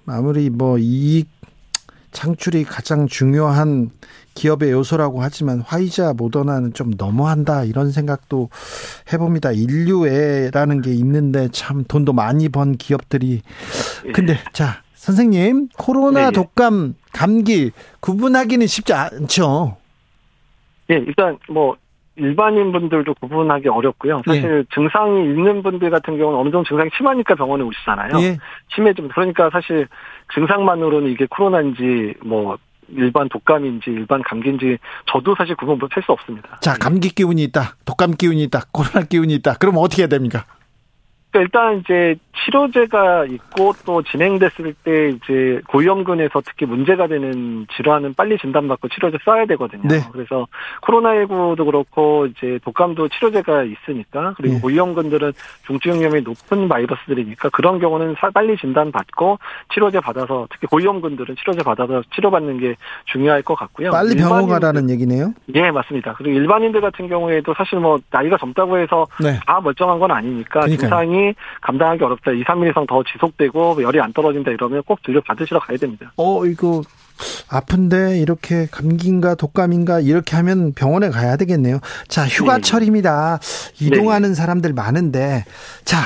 [0.07, 1.27] 아무리 뭐 이익
[2.11, 3.91] 창출이 가장 중요한
[4.33, 8.49] 기업의 요소라고 하지만 화이자 모더나는 좀 너무한다 이런 생각도
[9.11, 9.51] 해봅니다.
[9.51, 13.41] 인류애라는 게 있는데 참 돈도 많이 번 기업들이
[14.13, 16.31] 근데 자 선생님 코로나 네, 네.
[16.31, 19.77] 독감 감기 구분하기는 쉽지 않죠.
[20.87, 21.75] 네 일단 뭐
[22.17, 24.21] 일반인 분들도 구분하기 어렵고요.
[24.25, 24.75] 사실 예.
[24.75, 28.11] 증상이 있는 분들 같은 경우는 어느 정도 증상이 심하니까 병원에 오시잖아요.
[28.21, 28.37] 예.
[28.75, 29.87] 심해 좀 그러니까 사실
[30.33, 32.57] 증상만으로는 이게 코로나인지 뭐
[32.89, 34.77] 일반 독감인지 일반 감기인지
[35.11, 36.57] 저도 사실 구분 못할 수 없습니다.
[36.61, 37.75] 자, 감기 기운이 있다.
[37.85, 38.61] 독감 기운이 있다.
[38.71, 39.55] 코로나 기운이 있다.
[39.55, 40.45] 그럼 어떻게 해야 됩니까?
[41.37, 48.37] 그러니까 일단 이제 치료제가 있고 또 진행됐을 때 이제 고위험군에서 특히 문제가 되는 질환은 빨리
[48.37, 49.87] 진단받고 치료제 써야 되거든요.
[49.87, 50.01] 네.
[50.11, 50.47] 그래서
[50.81, 54.61] 코로나19도 그렇고 이제 독감도 치료제가 있으니까 그리고 네.
[54.61, 55.33] 고위험군들은
[55.65, 59.39] 중증 위험이 높은 바이러스들이니까 그런 경우는 빨리 진단받고
[59.73, 63.91] 치료제 받아서 특히 고위험군들은 치료제 받아서 치료받는 게 중요할 것 같고요.
[63.91, 65.33] 빨리 병원 가라는 얘기네요.
[65.47, 66.13] 네, 맞습니다.
[66.13, 69.39] 그리고 일반인들 같은 경우에도 사실 뭐 나이가 젊다고 해서 네.
[69.45, 70.77] 다 멀쩡한 건 아니니까 그러니까요.
[70.77, 71.26] 증상이
[71.61, 72.31] 감당하기 어렵다.
[72.31, 76.11] 2, 3일 이상 더 지속되고 열이 안 떨어진다 이러면 꼭 진료 받으시러 가야 됩니다.
[76.17, 76.81] 어, 이거
[77.49, 81.79] 아픈데 이렇게 감기인가 독감인가 이렇게 하면 병원에 가야 되겠네요.
[82.07, 83.39] 자, 휴가철입니다.
[83.39, 83.85] 네.
[83.85, 84.35] 이동하는 네.
[84.35, 85.45] 사람들 많은데
[85.83, 85.97] 자,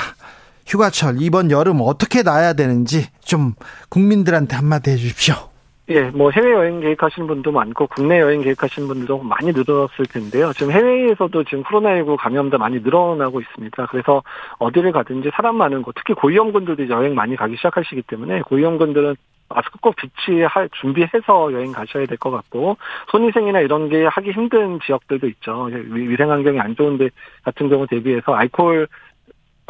[0.66, 3.54] 휴가철 이번 여름 어떻게 나야 되는지 좀
[3.88, 5.51] 국민들한테 한마디 해 주십시오.
[5.94, 10.52] 예, 뭐 해외 여행 계획하시는 분도 많고 국내 여행 계획하시는 분들도 많이 늘어났을 텐데요.
[10.54, 13.86] 지금 해외에서도 지금 코로나19 감염자 많이 늘어나고 있습니다.
[13.86, 14.22] 그래서
[14.58, 19.16] 어디를 가든지 사람 많은 곳, 특히 고위험군들도 여행 많이 가기 시작하시기 때문에 고위험군들은
[19.50, 22.78] 마스크 꼭 비치할 준비해서 여행 가셔야 될 것 같고
[23.10, 25.68] 손위생이나 이런 게 하기 힘든 지역들도 있죠.
[25.90, 27.10] 위생 환경이 안 좋은데
[27.44, 28.88] 같은 경우 대비해서 알코올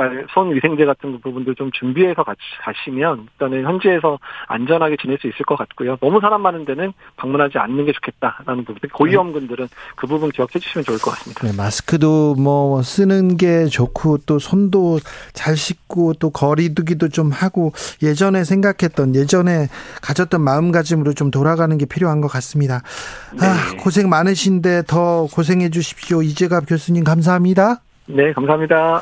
[0.02, 5.56] 이빨, 손 위생제 같은 부분들 좀 준비해서 가시면 일단은 현지에서 안전하게 지낼 수 있을 것
[5.56, 5.96] 같고요.
[6.00, 8.90] 너무 사람 많은 데는 방문하지 않는 게 좋겠다라는 부분.
[8.92, 11.46] 고위험군들은 그 부분 기억해 주시면 좋을 것 같습니다.
[11.46, 14.98] 네, 마스크도 뭐 쓰는 게 좋고 또 손도
[15.32, 19.68] 잘 씻고 또 거리두기도 좀 하고 예전에 생각했던 예전에
[20.02, 22.76] 가졌던 마음가짐으로 좀 돌아가는 게 필요한 것 같습니다.
[22.76, 23.46] 아, 네.
[23.46, 26.22] 아, 고생 많으신데 더 고생해 주십시오.
[26.22, 27.80] 이재갑 교수님 감사합니다.
[28.06, 29.00] 네, 감사합니다.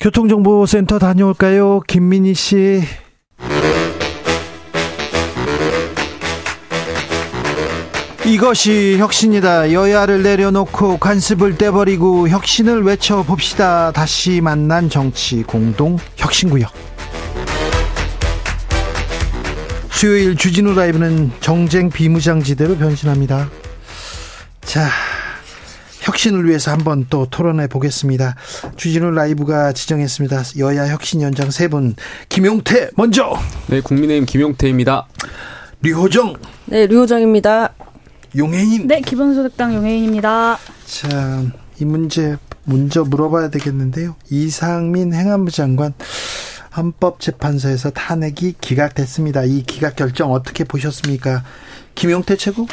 [0.00, 1.80] 교통정보센터 다녀올까요?
[1.86, 2.82] 김민희 씨.
[8.24, 9.72] 이것이 혁신이다.
[9.72, 13.92] 여야를 내려놓고 관습을 떼버리고 혁신을 외쳐봅시다.
[13.92, 16.72] 다시 만난 정치 공동 혁신구역.
[19.90, 23.50] 수요일 주진우 라이브는 정쟁 비무장지대로 변신합니다.
[24.62, 24.88] 자,
[26.00, 28.36] 혁신을 위해서 한번 또 토론해 보겠습니다.
[28.76, 30.42] 주진우 라이브가 지정했습니다.
[30.58, 31.94] 여야 혁신위원장 세 분.
[32.28, 33.38] 김용태 먼저.
[33.68, 35.06] 네, 국민의힘 김용태입니다.
[35.82, 36.34] 류호정.
[36.66, 37.74] 네, 류호정입니다.
[38.36, 38.86] 용해인.
[38.86, 40.58] 네, 기본소득당 용해인입니다.
[40.86, 41.42] 자,
[41.80, 44.16] 이 문제 먼저 물어봐야 되겠는데요.
[44.30, 45.94] 이상민 행안부 장관
[46.76, 49.44] 헌법재판소에서 탄핵이 기각됐습니다.
[49.44, 51.42] 이 기각 결정 어떻게 보셨습니까?
[51.94, 52.66] 김용태 최고?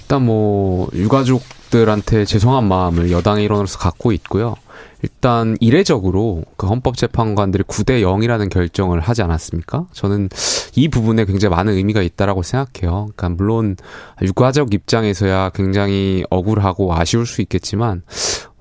[0.00, 4.56] 일단 뭐 유가족 들한테 죄송한 마음을 여당의 일원으로서 갖고 있고요.
[5.02, 9.86] 일단 이례적으로 그 헌법재판관들이 9대 0이라는 결정을 하지 않았습니까?
[9.92, 10.28] 저는
[10.76, 13.08] 이 부분에 굉장히 많은 의미가 있다라고 생각해요.
[13.16, 13.76] 그러니까 물론
[14.22, 18.02] 유가족 입장에서야 굉장히 억울하고 아쉬울 수 있겠지만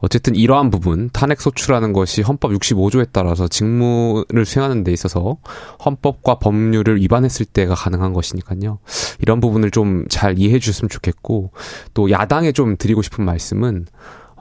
[0.02, 5.38] 어쨌든 이러한 부분 탄핵 소추라는 것이 헌법 65조에 따라서 직무를 수행하는 데 있어서
[5.84, 8.80] 헌법과 법률을 위반했을 때가 가능한 것이니까요.
[9.20, 11.52] 이런 부분을 좀 잘 이해해 주셨으면 좋겠고
[11.94, 13.86] 또 야당에 좀 드리고 싶은 말씀은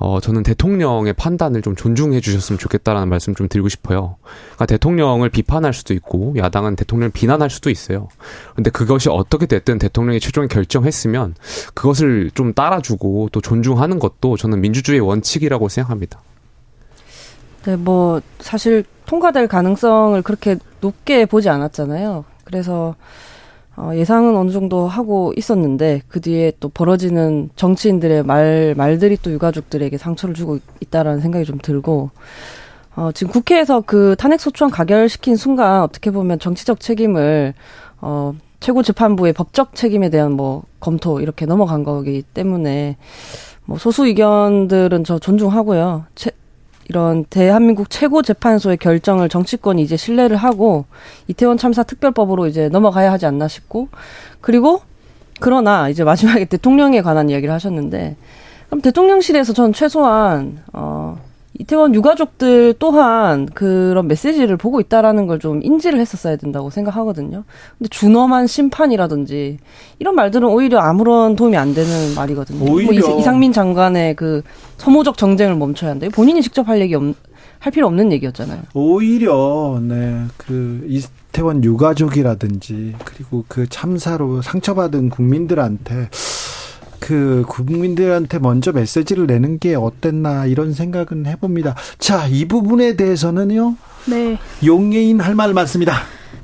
[0.01, 4.17] 어, 저는 대통령의 판단을 좀 존중해 주셨으면 좋겠다라는 말씀 좀 드리고 싶어요.
[4.23, 8.09] 그러니까 대통령을 비판할 수도 있고, 야당은 대통령을 비난할 수도 있어요.
[8.55, 11.35] 근데 그것이 어떻게 됐든 대통령이 최종에 결정했으면
[11.75, 16.21] 그것을 좀 따라주고 또 존중하는 것도 저는 민주주의의 원칙이라고 생각합니다.
[17.65, 22.25] 네, 뭐, 사실 통과될 가능성을 그렇게 높게 보지 않았잖아요.
[22.45, 22.95] 그래서,
[23.81, 29.97] 어, 예상은 어느 정도 하고 있었는데 그 뒤에 또 벌어지는 정치인들의 말 말들이 또 유가족들에게
[29.97, 32.11] 상처를 주고 있다라는 생각이 좀 들고
[32.97, 37.55] 어, 지금 국회에서 그 탄핵 소추안 가결시킨 순간 어떻게 보면 정치적 책임을
[38.01, 42.97] 어, 최고 재판부의 법적 책임에 대한 뭐 검토 이렇게 넘어간 거기 때문에
[43.65, 46.07] 뭐 소수 의견들은 저 존중하고요.
[46.17, 46.33] 채,
[46.89, 50.87] 이런 대한민국 최고 재판소의 결정을 정치권이 이제 신뢰를 하고
[51.27, 53.89] 이태원 참사 특별법으로 이제 넘어가야 하지 않나 싶고
[54.41, 54.81] 그리고
[55.41, 58.17] 그러나 이제 마지막에 대통령에 관한 이야기를 하셨는데
[58.67, 61.19] 그럼 대통령실에서 전 최소한 어
[61.59, 67.45] 이태원 유가족들 또한 그런 메시지를 보고 있다라는 걸 좀 인지를 했었어야 된다고 생각하거든요.
[67.79, 69.59] 근데 준엄한 심판이라든지
[70.01, 72.59] 이런 말들은 오히려 아무런 도움이 안 되는 말이거든요.
[72.59, 74.43] 뭐 오히려 뭐 이상민 장관의 그
[74.79, 76.07] 소모적 정쟁을 멈춰야 한다.
[76.13, 77.03] 본인이 직접 할 얘기 없,
[77.61, 78.63] 할 필요 없는 얘기였잖아요.
[78.75, 86.09] 오히려 네그 이태원 유가족이라든지 그리고 그 참사로 상처받은 국민들한테
[87.01, 91.75] 그 국민들한테 먼저 메시지를 내는 게 어땠나 이런 생각은 해봅니다.
[91.99, 93.77] 자, 이 부분에 대해서는요.
[94.07, 94.39] 네.
[94.65, 95.95] 용예인 할 말 많습니다.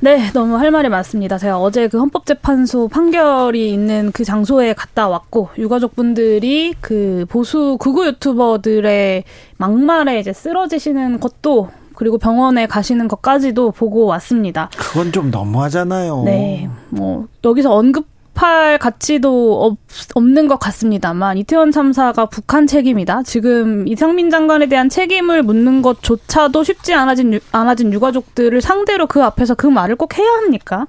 [0.01, 1.39] 네, 너무 할 말이 많습니다.
[1.39, 9.25] 제가 어제 그 헌법재판소 판결이 있는 그 장소에 갔다 왔고 유가족분들이 그 보수 극우 유튜버들의
[9.57, 14.69] 막말에 이제 쓰러지시는 것도 그리고 병원에 가시는 것까지도 보고 왔습니다.
[14.77, 16.23] 그건 좀 너무하잖아요.
[16.25, 16.69] 네.
[16.91, 19.79] 뭐 여기서 언급 답할 가치도 없,
[20.15, 23.23] 없는 것 같습니다만 이태원 참사가 북한 책임이다.
[23.23, 29.67] 지금 이상민 장관에 대한 책임을 묻는 것조차도 쉽지 않아진 않아진 유가족들을 상대로 그 앞에서 그
[29.67, 30.87] 말을 꼭 해야 합니까?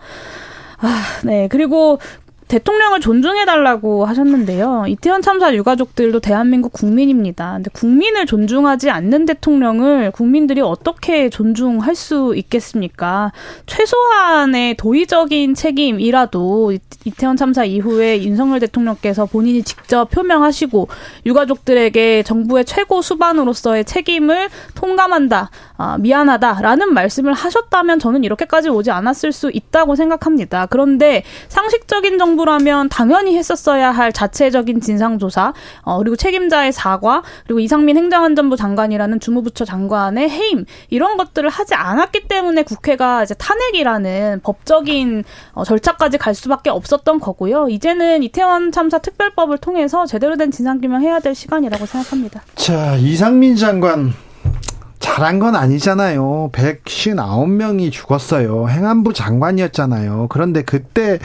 [0.79, 1.47] 아, 네.
[1.49, 1.99] 그리고
[2.55, 4.85] 대통령을 존중해달라고 하셨는데요.
[4.87, 7.55] 이태원 참사 유가족들도 대한민국 국민입니다.
[7.55, 13.33] 근데 국민을 존중하지 않는 대통령을 국민들이 어떻게 존중할 수 있겠습니까?
[13.65, 20.87] 최소한의 도의적인 책임이라도 이태원 참사 이후에 윤석열 대통령께서 본인이 직접 표명하시고
[21.25, 29.51] 유가족들에게 정부의 최고 수반으로서의 책임을 통감한다, 아, 미안하다라는 말씀을 하셨다면 저는 이렇게까지 오지 않았을 수
[29.53, 30.67] 있다고 생각합니다.
[30.67, 37.97] 그런데 상식적인 정부 정부라면 당연히 했었어야 할 자체적인 진상조사, 어, 그리고 책임자의 사과, 그리고 이상민
[37.97, 45.63] 행정안전부 장관이라는 주무부처 장관의 해임, 이런 것들을 하지 않았기 때문에 국회가 이제 탄핵이라는 법적인 어,
[45.63, 47.67] 절차까지 갈 수밖에 없었던 거고요.
[47.69, 52.43] 이제는 이태원 참사 특별법을 통해서 제대로 된 진상규명 해야 될 시간이라고 생각합니다.
[52.55, 54.13] 자, 이상민 장관
[55.05, 56.49] 잘한 건 아니잖아요.
[56.51, 58.67] 159명이 죽었어요.
[58.67, 60.25] 행안부 장관이었잖아요.
[60.29, 61.19] 그런데 그때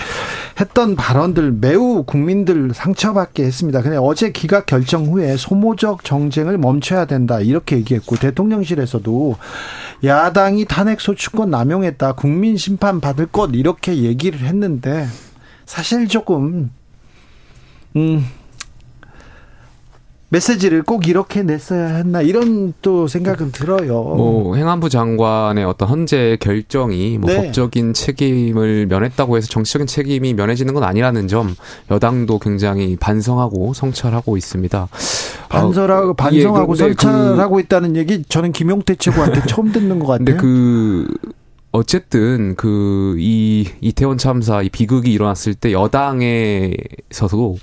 [0.60, 3.80] 했던 발언들 매우 국민들 상처받게 했습니다.
[3.80, 7.40] 근데 어제 기각 결정 후에 소모적 정쟁을 멈춰야 된다.
[7.40, 9.36] 이렇게 얘기했고 대통령실에서도
[10.04, 12.12] 야당이 탄핵 소추권 남용했다.
[12.12, 15.06] 국민 심판 받을 것 이렇게 얘기를 했는데
[15.64, 16.70] 사실 조금
[17.96, 18.26] 음
[20.30, 24.02] 메시지를 꼭 이렇게 냈어야 했나 이런 또 생각은 들어요.
[24.02, 27.36] 뭐 행안부 장관의 어떤 헌재 결정이 뭐 네.
[27.46, 31.54] 법적인 책임을 면했다고 해서 정치적인 책임이 면해지는 건 아니라는 점
[31.90, 34.88] 여당도 굉장히 반성하고 성찰하고 있습니다.
[35.48, 40.24] 반설하고 어, 반성하고 예, 성찰하고 있다는 얘기 저는 김용태 최고한테 처음 듣는 것 같아요.
[40.24, 41.08] 근데 그
[41.72, 47.58] 어쨌든 그 이 이태원 참사 이 비극이 일어났을 때 여당에서도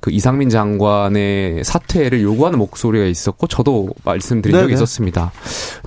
[0.00, 4.74] 그 이상민 장관의 사퇴를 요구하는 목소리가 있었고 저도 말씀드린 적이 네네.
[4.74, 5.32] 있었습니다.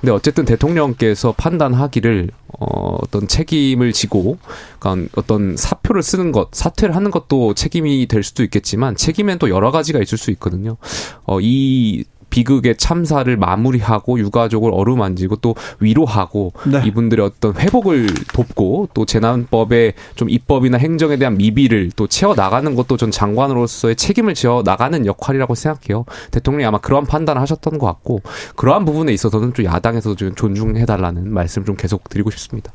[0.00, 4.38] 근데 어쨌든 대통령께서 판단하기를 어, 어떤 책임을 지고
[4.78, 9.70] 그러니까 어떤 사표를 쓰는 것, 사퇴를 하는 것도 책임이 될 수도 있겠지만 책임엔 또 여러
[9.70, 10.76] 가지가 있을 수 있거든요.
[11.24, 16.82] 어, 이 비극의 참사를 마무리하고 유가족을 어루만지고 또 위로하고 네.
[16.84, 22.96] 이분들의 어떤 회복을 돕고 또 재난법의 좀 입법이나 행정에 대한 미비를 또 채워 나가는 것도
[22.96, 26.04] 전 장관으로서의 책임을 지어 나가는 역할이라고 생각해요.
[26.30, 28.20] 대통령이 아마 그러한 판단을 하셨던 것 같고
[28.56, 32.72] 그러한 부분에 있어서는 좀 야당에서도 좀 존중해달라는 말씀 좀 계속 드리고 싶습니다.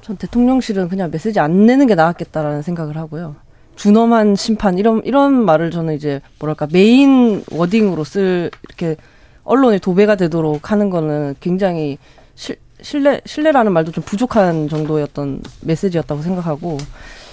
[0.00, 3.36] 전 대통령실은 그냥 메시지 안 내는 게 나았겠다라는 생각을 하고요.
[3.78, 8.96] 준엄한 심판 이런 이런 말을 저는 이제 뭐랄까 메인 워딩으로 쓸 이렇게
[9.44, 11.96] 언론에 도배가 되도록 하는 거는 굉장히
[12.34, 16.76] 실, 신뢰 신뢰라는 말도 좀 부족한 정도였던 메시지였다고 생각하고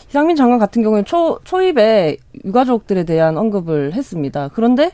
[0.10, 4.50] 이상민 장관 같은 경우는 초 초입에 유가족들에 대한 언급을 했습니다.
[4.54, 4.92] 그런데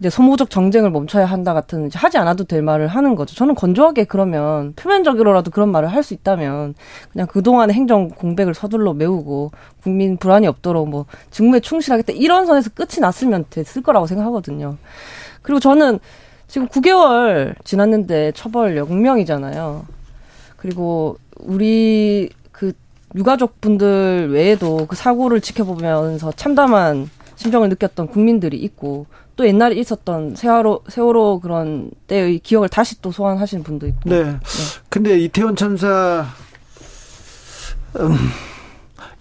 [0.00, 3.34] 이제 소모적 정쟁을 멈춰야 한다 같은 하지 않아도 될 말을 하는 거죠.
[3.36, 6.74] 저는 건조하게 그러면 표면적으로라도 그런 말을 할 수 있다면
[7.12, 13.00] 그냥 그동안의 행정 공백을 서둘러 메우고 국민 불안이 없도록 뭐 직무에 충실하겠다 이런 선에서 끝이
[13.00, 14.76] 났으면 됐을 거라고 생각하거든요.
[15.40, 15.98] 그리고 저는
[16.46, 19.82] 지금 9개월 지났는데 처벌 0명이잖아요.
[20.58, 22.43] 그리고 우리 그
[23.14, 30.84] 유가족 분들 외에도 그 사고를 지켜보면서 참담한 심정을 느꼈던 국민들이 있고 또 옛날에 있었던 세월호
[30.88, 34.38] 세월호 그런 때의 기억을 다시 또 소환하시는 분도 있고 네.
[34.88, 36.26] 근데 이태원 참사
[37.98, 38.16] 음,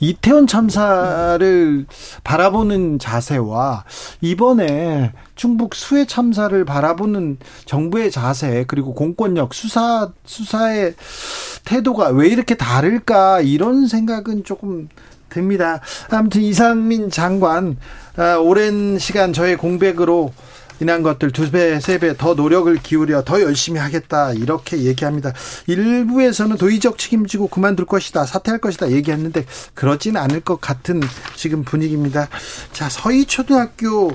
[0.03, 1.85] 이태원 참사를
[2.25, 3.85] 바라보는 자세와
[4.19, 10.95] 이번에 충북 수해 참사를 바라보는 정부의 자세 그리고 공권력 수사 수사의
[11.63, 14.89] 태도가 왜 이렇게 다를까 이런 생각은 조금
[15.29, 15.79] 듭니다.
[16.11, 17.77] 아무튼 이상민 장관
[18.17, 20.33] 아, 오랜 시간 저의 공백으로
[20.84, 25.34] 인한 것들 두 배, 세 배 더 노력을 기울여 더 열심히 하겠다 이렇게 얘기합니다.
[25.67, 31.02] 일부에서는 도의적 책임지고 그만둘 것이다, 사퇴할 것이다 얘기했는데 그러진 않을 것 같은
[31.36, 32.28] 지금 분위기입니다.
[32.74, 34.12] 자, 서희초등학교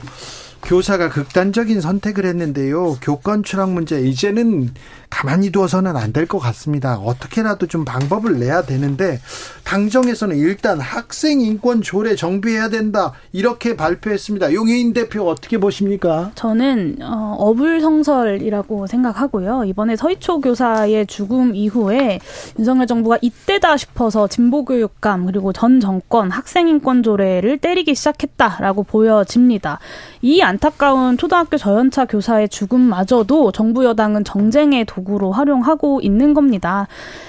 [0.64, 2.98] 교사가 극단적인 선택을 했는데요.
[3.00, 4.74] 교권 추락 문제 이제는
[5.10, 6.96] 가만히 두어서는 안 될 것 같습니다.
[6.98, 9.20] 어떻게라도 좀 방법을 내야 되는데
[9.64, 14.52] 당정에서는 일단 학생 인권 조례 정비해야 된다 이렇게 발표했습니다.
[14.52, 16.30] 용혜인 대표 어떻게 보십니까?
[16.34, 19.64] 저는 어, 어불성설이라고 생각하고요.
[19.64, 22.20] 이번에 서희초 교사의 죽음 이후에
[22.58, 29.78] 윤석열 정부가 이때다 싶어서 진보 교육감 그리고 전 정권 학생 인권 조례를 때리기 시작했다라고 보여집니다.
[30.22, 36.86] 이 안타까운 초등학교 저연차 교사의 죽음마저도 정부 여당은 정쟁의 도 구로 활용하고 있는 겁니다.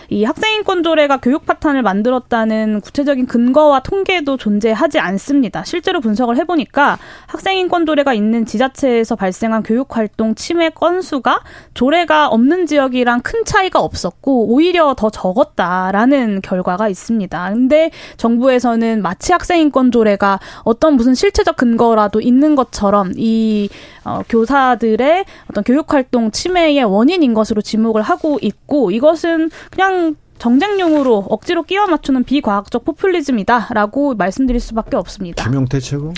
[0.10, 5.64] 이 학생인권 조례가 교육 파탄을 만들었다는 구체적인 근거와 통계도 존재하지 않습니다.
[5.64, 11.42] 실제로 분석을 해보니까 학생인권 조례가 있는 지자체에서 발생한 교육활동 침해 건수가
[11.74, 17.54] 조례가 없는 지역이랑 큰 차이가 없었고 오히려 더 적었다라는 결과가 있습니다.
[17.54, 23.70] 근데 정부에서는 마치 학생인권 조례가 어떤 무슨 실체적 근거라도 있는 것처럼 이
[24.06, 31.86] 어, 교사들의 어떤 교육활동 침해의 원인인 것으로 지목을 하고 있고 이것은 그냥 정쟁용으로 억지로 끼워
[31.88, 35.44] 맞추는 비과학적 포퓰리즘이다라고 말씀드릴 수밖에 없습니다.
[35.44, 36.14] 김용태 최고.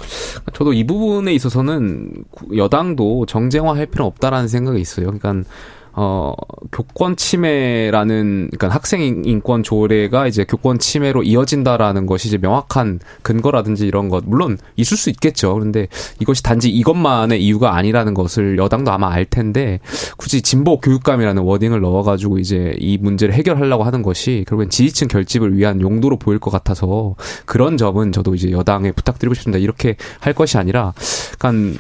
[0.54, 5.08] 저도 이 부분에 있어서는 구- 여당도 정쟁화할 필요는 없다라는 생각이 있어요.
[5.12, 5.49] 그러니까
[5.93, 6.34] 어
[6.71, 14.10] 교권 침해라는 그러니까 학생 인권 조례가 이제 교권 침해로 이어진다라는 것이 이제 명확한 근거라든지 이런
[14.10, 15.54] 것 물론 있을 수 있겠죠.
[15.54, 15.88] 그런데
[16.19, 19.80] 이것이 단지 이것만의 이유가 아니라는 것을 여당도 아마 알 텐데
[20.17, 25.82] 굳이 진보 교육감이라는 워딩을 넣어가지고 이제 이 문제를 해결하려고 하는 것이 결국엔 지지층 결집을 위한
[25.82, 29.60] 용도로 보일 것 같아서 그런 점은 저도 이제 여당에 부탁드리고 싶습니다.
[29.60, 30.93] 이렇게 할 것이 아니라,
[31.38, 31.80] 그러니까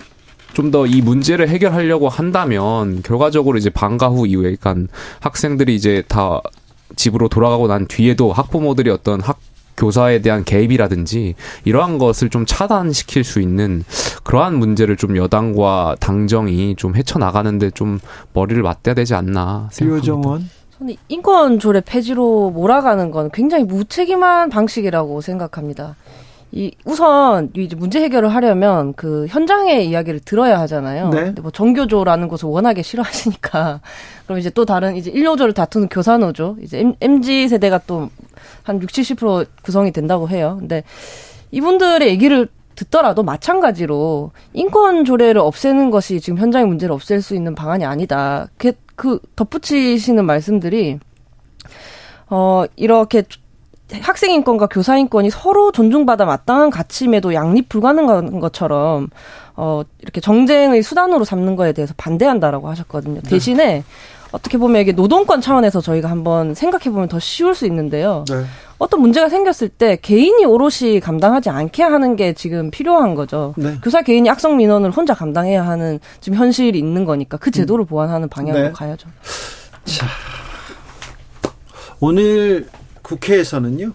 [0.53, 6.41] 좀 더 이 문제를 해결하려고 한다면 결과적으로 이제 방과 후 이후에 그러니까 학생들이 이제 다
[6.95, 9.39] 집으로 돌아가고 난 뒤에도 학부모들이 어떤 학
[9.77, 11.33] 교사에 대한 개입이라든지
[11.63, 13.83] 이러한 것을 좀 차단시킬 수 있는
[14.23, 17.99] 그러한 문제를 좀 여당과 당정이 좀 헤쳐나가는데 좀
[18.33, 20.01] 머리를 맞대야 되지 않나 생각합니다.
[20.77, 25.95] 저는 인권 조례 폐지로 몰아가는 건 굉장히 무책임한 방식이라고 생각합니다.
[26.53, 31.09] 이 우선 이제 문제 해결을 하려면 그 현장의 이야기를 들어야 하잖아요.
[31.09, 31.23] 네.
[31.25, 33.79] 근데 뭐 정교조라는 것을 워낙에 싫어하시니까
[34.25, 38.09] 그럼 이제 또 다른 이제 일노조를 다투는 교사노조 이제 MZ 세대가 또
[38.63, 40.57] 한 60, 70% 구성이 된다고 해요.
[40.59, 40.83] 근데
[41.51, 47.85] 이분들의 얘기를 듣더라도 마찬가지로 인권 조례를 없애는 것이 지금 현장의 문제를 없앨 수 있는 방안이
[47.85, 48.47] 아니다.
[48.57, 50.99] 그, 그 덧붙이시는 말씀들이
[52.29, 53.23] 어 이렇게
[54.01, 59.09] 학생 인권과 교사 인권이 서로 존중받아 마땅한 가치임에도 양립 불가능한 것처럼
[59.55, 63.21] 어 이렇게 정쟁의 수단으로 삼는 거에 대해서 반대한다라고 하셨거든요.
[63.21, 63.83] 대신에
[64.31, 68.23] 어떻게 보면 이게 노동권 차원에서 저희가 한번 생각해 보면 더 쉬울 수 있는데요.
[68.29, 68.45] 네.
[68.77, 73.53] 어떤 문제가 생겼을 때 개인이 오롯이 감당하지 않게 하는 게 지금 필요한 거죠.
[73.57, 73.77] 네.
[73.83, 78.67] 교사 개인이 악성 민원을 혼자 감당해야 하는 지금 현실이 있는 거니까 그 제도를 보완하는 방향으로
[78.67, 78.71] 네.
[78.71, 79.09] 가야죠.
[81.99, 82.67] 오늘
[83.11, 83.91] 국회에서는요.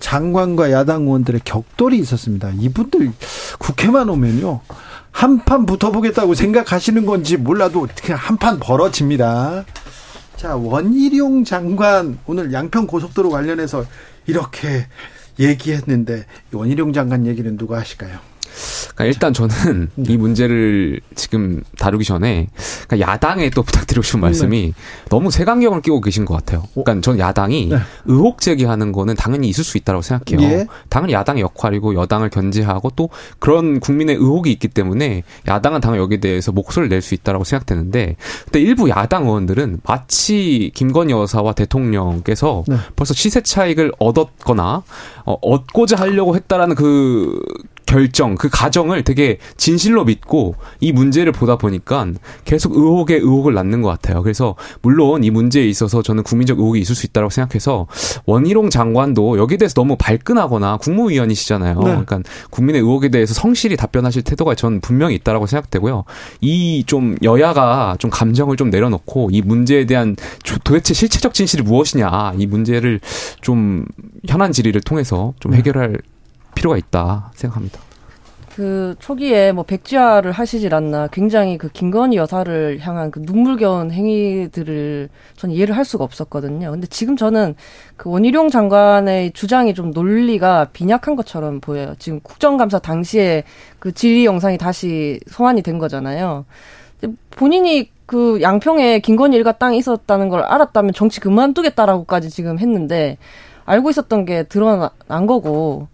[0.00, 2.50] 장관과 야당 의원들의 격돌이 있었습니다.
[2.58, 3.12] 이분들
[3.58, 4.60] 국회만 오면요.
[5.12, 9.64] 한 판 붙어보겠다고 생각하시는 건지 몰라도 그냥 한 판 벌어집니다.
[10.36, 13.86] 자, 원희룡 장관 오늘 양평 고속도로 관련해서
[14.26, 14.86] 이렇게
[15.38, 18.18] 얘기했는데 원희룡 장관 얘기는 누가 하실까요?
[18.94, 22.48] 그러니까 일단 저는 이 문제를 지금 다루기 전에
[22.86, 24.74] 그러니까 야당에 또 부탁드리고 싶은 말씀이
[25.08, 26.64] 너무 색안경을 끼고 계신 것 같아요.
[26.74, 27.78] 그러니까 저는 야당이 네.
[28.04, 30.48] 의혹 제기하는 거는 당연히 있을 수 있다고 생각해요.
[30.48, 30.66] 예.
[30.88, 36.52] 당연히 야당의 역할이고 여당을 견제하고 또 그런 국민의 의혹이 있기 때문에 야당은 당연히 여기에 대해서
[36.52, 42.76] 목소리를 낼 수 있다라고 생각되는데 근데 일부 야당 의원들은 마치 김건희 여사와 대통령께서 네.
[42.96, 44.82] 벌써 시세 차익을 얻었거나
[45.24, 47.38] 어, 얻고자 하려고 했다라는 그
[47.86, 52.06] 결정, 그 가정을 되게 진실로 믿고 이 문제를 보다 보니까
[52.44, 54.22] 계속 의혹에 의혹을 낳는 것 같아요.
[54.22, 57.86] 그래서 물론 이 문제에 있어서 저는 국민적 의혹이 있을 수 있다고 생각해서
[58.26, 61.74] 원희룡 장관도 여기에 대해서 너무 발끈하거나 국무위원이시잖아요.
[61.78, 61.84] 네.
[61.84, 62.20] 그러니까
[62.50, 66.04] 국민의 의혹에 대해서 성실히 답변하실 태도가 저는 분명히 있다라고 생각되고요.
[66.40, 72.34] 이 좀 여야가 좀 감정을 좀 내려놓고 이 문제에 대한 조- 도대체 실체적 진실이 무엇이냐
[72.38, 73.00] 이 문제를
[73.40, 73.84] 좀
[74.28, 75.98] 현안 질의를 통해서 좀 해결할
[76.56, 77.78] 필요가 있다 생각합니다.
[78.56, 85.50] 그 초기에 뭐 백지화를 하시질 않나 굉장히 그 김건희 여사를 향한 그 눈물겨운 행위들을 전
[85.50, 86.70] 이해를 할 수가 없었거든요.
[86.70, 87.54] 근데 지금 저는
[87.98, 91.94] 그 원희룡 장관의 주장이 좀 논리가 빈약한 것처럼 보여요.
[91.98, 93.44] 지금 국정감사 당시에
[93.78, 96.46] 그 질의 영상이 다시 소환이 된 거잖아요.
[97.32, 103.18] 본인이 그 양평에 김건희 일가 땅이 있었다는 걸 알았다면 정치 그만두겠다라고까지 지금 했는데
[103.66, 105.88] 알고 있었던 게 드러난 거고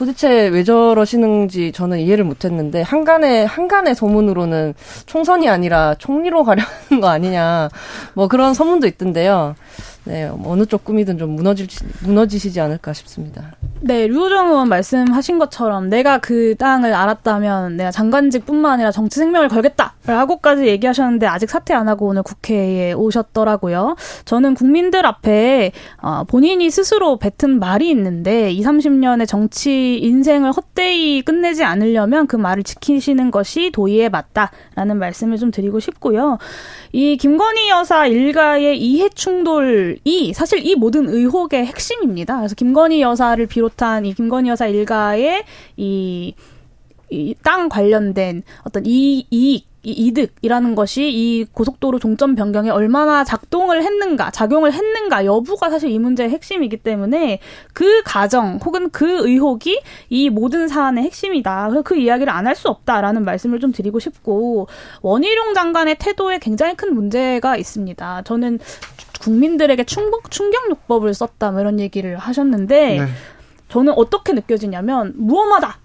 [0.00, 4.72] 도대체 왜 저러시는지 저는 이해를 못했는데 한간의 한간의 소문으로는
[5.04, 6.70] 총선이 아니라 총리로 가려는
[7.02, 7.68] 거 아니냐
[8.14, 9.56] 뭐 그런 소문도 있던데요.
[10.04, 11.66] 네뭐 어느 쪽 꿈이든 좀 무너질
[12.02, 13.52] 무너지시지 않을까 싶습니다.
[13.82, 20.66] 네, 류호정 의원 말씀하신 것처럼 내가 그 땅을 알았다면 내가 장관직뿐만 아니라 정치 생명을 걸겠다라고까지
[20.66, 23.96] 얘기하셨는데 아직 사퇴 안 하고 오늘 국회에 오셨더라고요.
[24.26, 25.72] 저는 국민들 앞에
[26.02, 32.62] 어, 본인이 스스로 뱉은 말이 있는데 2, 30년의 정치 인생을 헛되이 끝내지 않으려면 그 말을
[32.62, 36.38] 지키시는 것이 도의에 맞다라는 말씀을 좀 드리고 싶고요.
[36.92, 42.36] 이 김건희 여사 일가의 이해 충돌 이 사실 이 모든 의혹의 핵심입니다.
[42.38, 45.44] 그래서 김건희 여사를 비롯한 이 김건희 여사 일가의
[45.76, 46.34] 이,
[47.10, 53.82] 이 땅 관련된 어떤 이, 이익, 이 이득이라는 것이 이 고속도로 종점 변경에 얼마나 작동을
[53.82, 57.40] 했는가, 작용을 했는가 여부가 사실 이 문제의 핵심이기 때문에
[57.72, 59.80] 그 가정 혹은 그 의혹이
[60.10, 61.68] 이 모든 사안의 핵심이다.
[61.68, 64.68] 그래서 그 이야기를 안 할 수 없다라는 말씀을 좀 드리고 싶고
[65.02, 68.22] 원희룡 장관의 태도에 굉장히 큰 문제가 있습니다.
[68.24, 68.58] 저는
[69.20, 73.06] 국민들에게 충격, 충격요법을 썼다 뭐 이런 얘기를 하셨는데 네.
[73.68, 75.78] 저는 어떻게 느껴지냐면 무엄하다.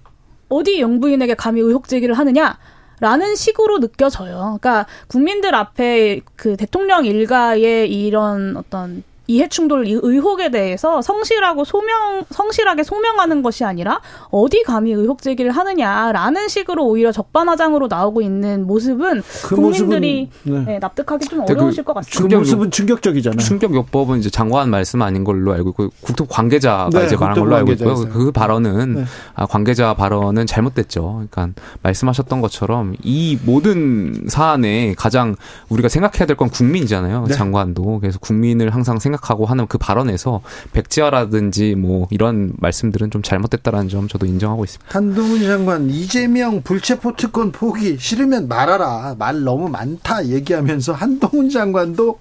[0.50, 2.58] 어디 영부인에게 감히 의혹 제기를 하느냐?
[3.00, 4.58] 라는 식으로 느껴져요.
[4.60, 13.42] 그러니까 국민들 앞에 그 대통령 일가의 이런 어떤 이해충돌 의혹에 대해서 성실하고 소명 성실하게 소명하는
[13.42, 14.00] 것이 아니라
[14.30, 20.74] 어디 감히 의혹 제기를 하느냐라는 식으로 오히려 적반하장으로 나오고 있는 모습은 그 국민들이 모습은, 네.
[20.74, 22.38] 네, 납득하기 좀그 어려우실 것그 같습니다.
[22.38, 23.40] 모습은 충격적이잖아요.
[23.40, 27.72] 충격요법은 이제 장관 말씀 아닌 걸로 알고 있고 국토 관계자가 네, 이제 말한 걸로 알고
[27.74, 27.96] 있고요.
[28.10, 29.06] 그 발언은 네.
[29.34, 31.26] 아, 관계자 발언은 잘못됐죠.
[31.32, 35.36] 그러니까 말씀하셨던 것처럼 이 모든 사안에 가장
[35.70, 37.28] 우리가 생각해야 될 건 국민이잖아요.
[37.30, 37.34] 네.
[37.34, 40.42] 장관도 그래서 국민을 항상 생각 하고 하는 그 발언에서
[40.74, 44.98] 백지화라든지 뭐 이런 말씀들은 좀 잘못됐다라는 점 저도 인정하고 있습니다.
[44.98, 52.20] 한동훈 장관 이재명 불체포 특권 포기 싫으면 말하라 말 너무 많다 얘기하면서 한동훈 장관도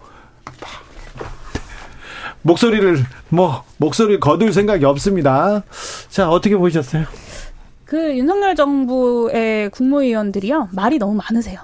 [2.43, 5.63] 목소리를 뭐 목소리 거둘 생각이 없습니다.
[6.09, 7.05] 자 어떻게 보셨어요?
[7.85, 11.61] 그 윤석열 정부의 국무위원들이요 말이 너무 많으세요.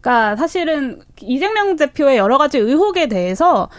[0.00, 3.70] 그러니까 사실은 이재명 대표의 여러 가지 의혹에 대해서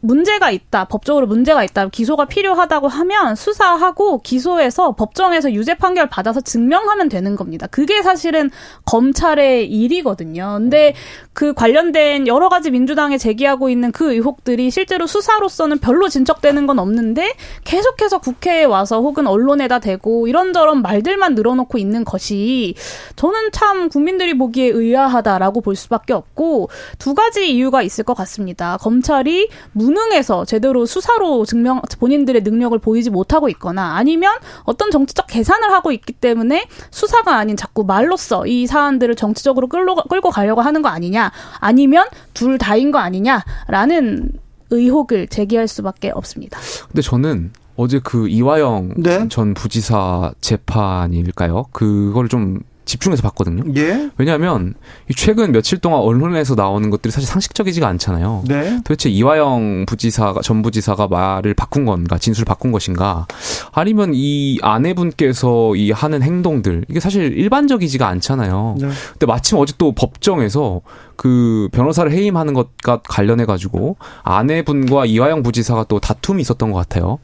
[0.00, 7.08] 문제가 있다, 법적으로 문제가 있다, 기소가 필요하다고 하면 수사하고 기소해서 법정에서 유죄 판결 받아서 증명하면
[7.08, 7.66] 되는 겁니다.
[7.66, 8.50] 그게 사실은
[8.86, 10.56] 검찰의 일이거든요.
[10.58, 10.94] 근데
[11.34, 17.34] 그 관련된 여러 가지 민주당에 제기하고 있는 그 의혹들이 실제로 수사로서는 별로 진척되는 건 없는데
[17.64, 22.74] 계속해서 국회에 와서 혹은 언론에다 대고 이런저런 말들만 늘어놓고 있는 것이
[23.16, 28.78] 저는 참 국민들이 보기에 의아하다라고 볼 수밖에 없고 두 가지 이유가 있을 것 같습니다.
[28.78, 34.32] 검찰이 무 능해서 제대로 수사로 증명 본인들의 능력을 보이지 못하고 있거나 아니면
[34.64, 40.30] 어떤 정치적 계산을 하고 있기 때문에 수사가 아닌 자꾸 말로써 이 사안들을 정치적으로 끌고, 끌고
[40.30, 44.32] 가려고 하는 거 아니냐 아니면 둘 다인 거 아니냐라는
[44.70, 46.58] 의혹을 제기할 수밖에 없습니다.
[46.88, 49.26] 근데 저는 어제 그 이화영 네.
[49.28, 51.66] 전 부지사 재판일까요?
[51.72, 52.60] 그걸 좀
[52.90, 53.62] 집중해서 봤거든요.
[53.76, 54.10] 예.
[54.16, 54.74] 왜냐하면
[55.08, 58.44] 이 최근 며칠 동안 언론에서 나오는 것들이 사실 상식적이지가 않잖아요.
[58.46, 58.76] 네.
[58.84, 63.26] 도대체 이화영 부지사가 전 부지사가 말을 바꾼 건가 진술을 바꾼 것인가
[63.72, 68.76] 아니면 이 아내분께서 이 하는 행동들 이게 사실 일반적이지가 않잖아요.
[68.80, 68.88] 네.
[69.12, 70.80] 근데 마침 어제 또 법정에서
[71.16, 77.18] 그 변호사를 해임하는 것과 관련해 가지고 아내분과 이화영 부지사가 또 다툼이 있었던 것 같아요.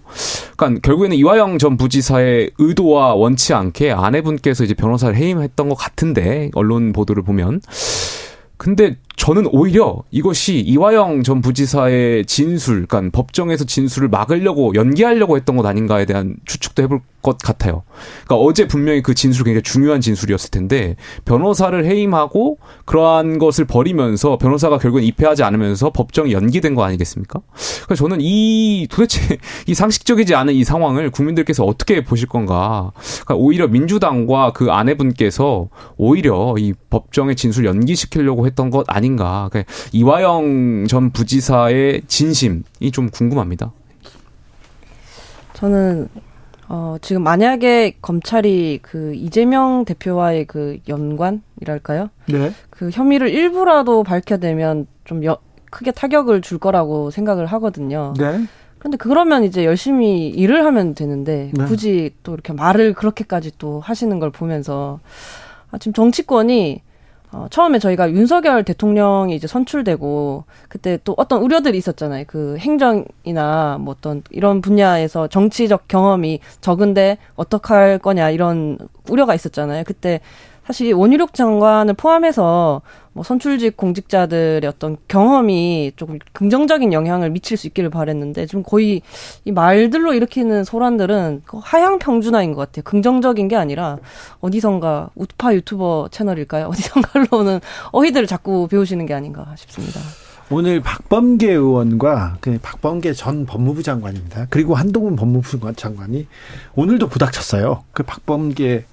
[0.57, 6.93] 그러니까 결국에는 이화영 전 부지사의 의도와 원치 않게 아내분께서 이제 변호사를 해임했던 것 같은데 언론
[6.93, 7.61] 보도를 보면.
[8.57, 15.65] 근데 저는 오히려 이것이 이화영 전 부지사의 진술, 그러니까 법정에서 진술을 막으려고 연기하려고 했던 것
[15.65, 17.83] 아닌가에 대한 추측도 해볼 것 같아요.
[18.25, 24.79] 그러니까 어제 분명히 그 진술이 굉장히 중요한 진술이었을 텐데 변호사를 해임하고 그러한 것을 버리면서 변호사가
[24.79, 27.41] 결국엔 입회하지 않으면서 법정이 연기된 거 아니겠습니까?
[27.87, 32.93] 그래서 저는 이 도대체 이 상식적이지 않은 이 상황을 국민들께서 어떻게 보실 건가?
[33.25, 39.49] 그러니까 오히려 민주당과 그 아내분께서 오히려 이 법정의 진술 연기시키려고 했던 것 아 닌가?
[39.51, 43.73] 그러니까 이화영 전 부지사의 진심이 좀 궁금합니다.
[45.55, 46.09] 저는
[46.69, 52.11] 어, 지금 만약에 검찰이 그 이재명 대표와의 그 연관이랄까요?
[52.27, 52.53] 네.
[52.71, 55.39] 그 혐의를 일부라도 밝혀내면 좀 여,
[55.71, 58.15] 크게 타격을 줄 거라고 생각을 하거든요.
[58.19, 58.45] 네.
[58.79, 61.65] 그런데 그러면 이제 열심히 일을 하면 되는데 네.
[61.65, 65.01] 굳이 또 이렇게 말을 그렇게까지 또 하시는 걸 보면서
[65.71, 66.83] 아, 지금 정치권이
[67.33, 72.25] 어, 처음에 저희가 윤석열 대통령이 이제 선출되고 그때 또 어떤 우려들이 있었잖아요.
[72.27, 78.79] 그 행정이나 뭐 어떤 이런 분야에서 정치적 경험이 적은데 어떡할 거냐 이런
[79.11, 79.85] 우려가 있었잖아요.
[79.85, 80.21] 그때
[80.67, 82.83] 사실 원유력 장관을 포함해서
[83.17, 89.01] 뭐 선출직 공직자들의 어떤 경험이 조금 긍정적인 영향을 미칠 수 있기를 바랬는데 지금 거의
[89.47, 92.83] 이 말들로 일으키는 소란들은 그 하향 평준화인 것 같아요.
[92.83, 93.97] 긍정적인 게 아니라
[94.41, 96.67] 어디선가 우파 유튜버 채널일까요?
[96.69, 97.61] 어디선가로는
[97.93, 99.99] 어휘들을 자꾸 배우시는 게 아닌가 싶습니다.
[100.51, 104.47] 오늘 박범계 의원과 그 박범계 전 법무부 장관입니다.
[104.51, 106.27] 그리고 한동훈 법무부 장관이
[106.75, 107.83] 오늘도 부닥쳤어요.
[107.93, 108.85] 그 박범계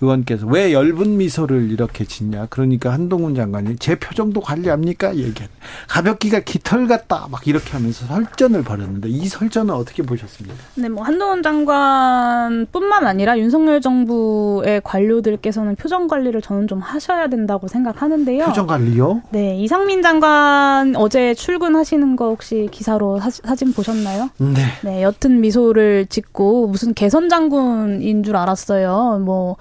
[0.00, 2.46] 의원께서 왜 엷은 미소를 이렇게 짓냐.
[2.50, 5.16] 그러니까 한동훈 장관이 제 표정도 관리합니까?
[5.16, 5.48] 얘기한
[5.88, 7.26] 가볍기가 깃털 같다.
[7.30, 10.56] 막 이렇게 하면서 설전을 벌였는데 이 설전은 어떻게 보셨습니까?
[10.74, 18.46] 네, 뭐 한동훈 장관뿐만 아니라 윤석열 정부의 관료들께서는 표정 관리를 저는 좀 하셔야 된다고 생각하는데요.
[18.46, 19.22] 표정 관리요?
[19.30, 24.30] 네, 이상민 장관 어제 출근하시는 거 혹시 기사로 사, 사진 보셨나요?
[24.38, 24.54] 네.
[24.82, 29.20] 네, 옅은 미소를 짓고 무슨 개선 장군인 줄 알았어요.
[29.24, 29.51] 뭐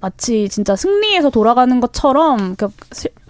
[0.00, 2.56] 마치 진짜 승리해서 돌아가는 것처럼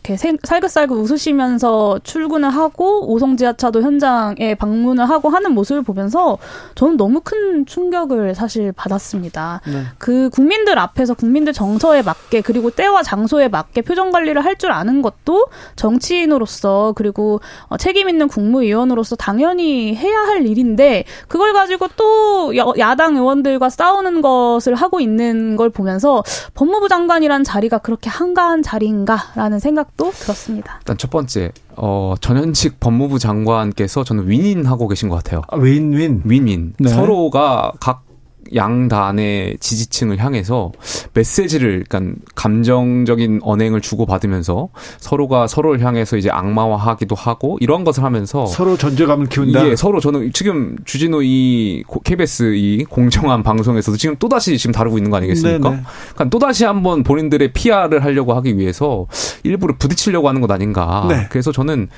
[0.09, 6.39] 이렇게 살긋살긋 웃으시면서 출근을 하고 오송 지하차도 현장에 방문을 하고 하는 모습을 보면서
[6.75, 9.61] 저는 너무 큰 충격을 사실 받았습니다.
[9.67, 9.83] 네.
[9.99, 15.03] 그 국민들 앞에서 국민들 정서에 맞게 그리고 때와 장소에 맞게 표정 관리를 할 줄 아는
[15.03, 15.47] 것도
[15.77, 23.69] 정치인으로서 그리고 어, 책임 있는 국무위원으로서 당연히 해야 할 일인데 그걸 가지고 또 야당 의원들과
[23.69, 30.79] 싸우는 것을 하고 있는 걸 보면서 법무부 장관이란 자리가 그렇게 한가한 자리인가라는 생각 도 들었습니다.
[30.81, 35.43] 일단 첫 번째 어, 전현직 법무부 장관께서 저는 윈윈하고 계신 것 같아요.
[35.49, 36.23] 아, 윈윈?
[36.25, 36.75] 윈윈.
[36.79, 36.89] 네.
[36.89, 38.08] 서로가 각
[38.55, 40.73] 양단의 지지층을 향해서
[41.15, 44.69] 메시지를 그러니까 감정적인 언행을 주고받으면서
[44.99, 49.69] 서로가 서로를 향해서 이제 악마화하기도 하고 이런 것을 하면서 서로 존재감을 키운다.
[49.69, 54.99] 예, 서로 저는 지금 주진우 이 KBS 이 공정한 방송에서도 지금 또 다시 지금 다루고
[54.99, 55.71] 있는 거 아니겠습니까?
[55.71, 55.83] 네네.
[56.15, 59.07] 그러니까 또 다시 한번 본인들의 PR을 하려고 하기 위해서
[59.43, 61.07] 일부러 부딪히려고 하는 것 아닌가.
[61.09, 61.27] 네.
[61.31, 61.89] 그래서 저는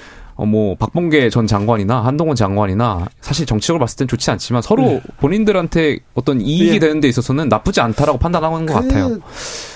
[0.40, 5.02] 어, 뭐 박봉계 전 장관이나 한동훈 장관이나 사실 정치적으로 봤을 땐 좋지 않지만 서로 네.
[5.18, 6.78] 본인들한테 어떤 이익이 네.
[6.78, 9.18] 되는 데 있어서는 나쁘지 않다라고 판단하는 것 그, 같아요.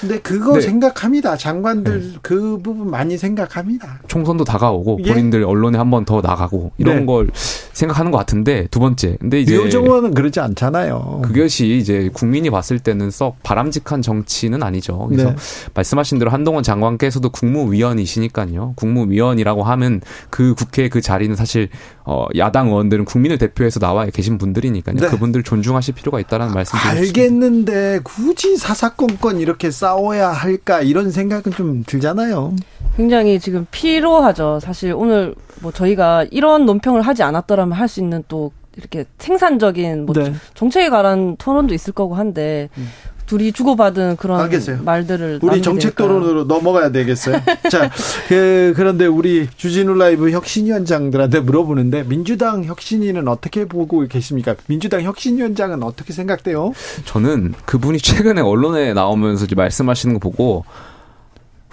[0.00, 0.62] 근데 그거 네.
[0.62, 1.36] 생각합니다.
[1.36, 2.18] 장관들 네.
[2.22, 4.00] 그 부분 많이 생각합니다.
[4.08, 5.12] 총선도 다가오고 예?
[5.12, 7.06] 본인들 언론에 한 번 더 나가고 이런 네.
[7.06, 9.16] 걸 생각하는 것 같은데 두 번째.
[9.20, 11.22] 근데 이제 유정원은 그러지 않잖아요.
[11.24, 15.06] 그것이 이제 국민이 봤을 때는 썩 바람직한 정치는 아니죠.
[15.08, 15.36] 그래서 네.
[15.74, 18.74] 말씀하신 대로 한동훈 장관께서도 국무위원이시니까요.
[18.76, 20.00] 국무위원이라고 하면
[20.30, 21.68] 그 국회 그 자리는 사실
[22.04, 24.96] 어 야당 의원들은 국민을 대표해서 나와 계신 분들이니까요.
[24.96, 25.06] 네.
[25.08, 31.82] 그분들 존중하실 필요가 있다는 말씀 드리고 알겠는데 굳이 사사건건 이렇게 싸워야 할까 이런 생각은 좀
[31.86, 32.54] 들잖아요.
[32.96, 34.60] 굉장히 지금 피로하죠.
[34.60, 40.14] 사실 오늘 뭐 저희가 이런 논평을 하지 않았더라면 할 수 있는 또 이렇게 생산적인 뭐
[40.14, 40.34] 네.
[40.54, 42.88] 정책에 관한 토론도 있을 거고 한데 음.
[43.26, 44.82] 둘이 주고받은 그런 알겠어요.
[44.82, 47.40] 말들을 우리 정책 토론으로 넘어가야 되겠어요.
[47.70, 47.90] 자,
[48.28, 54.54] 그, 그런데 우리 주진우 라이브 혁신위원장들한테 물어보는데 민주당 혁신위는 어떻게 보고 계십니까?
[54.66, 56.72] 민주당 혁신위원장은 어떻게 생각돼요?
[57.04, 60.64] 저는 그분이 최근에 언론에 나오면서 말씀하시는 거 보고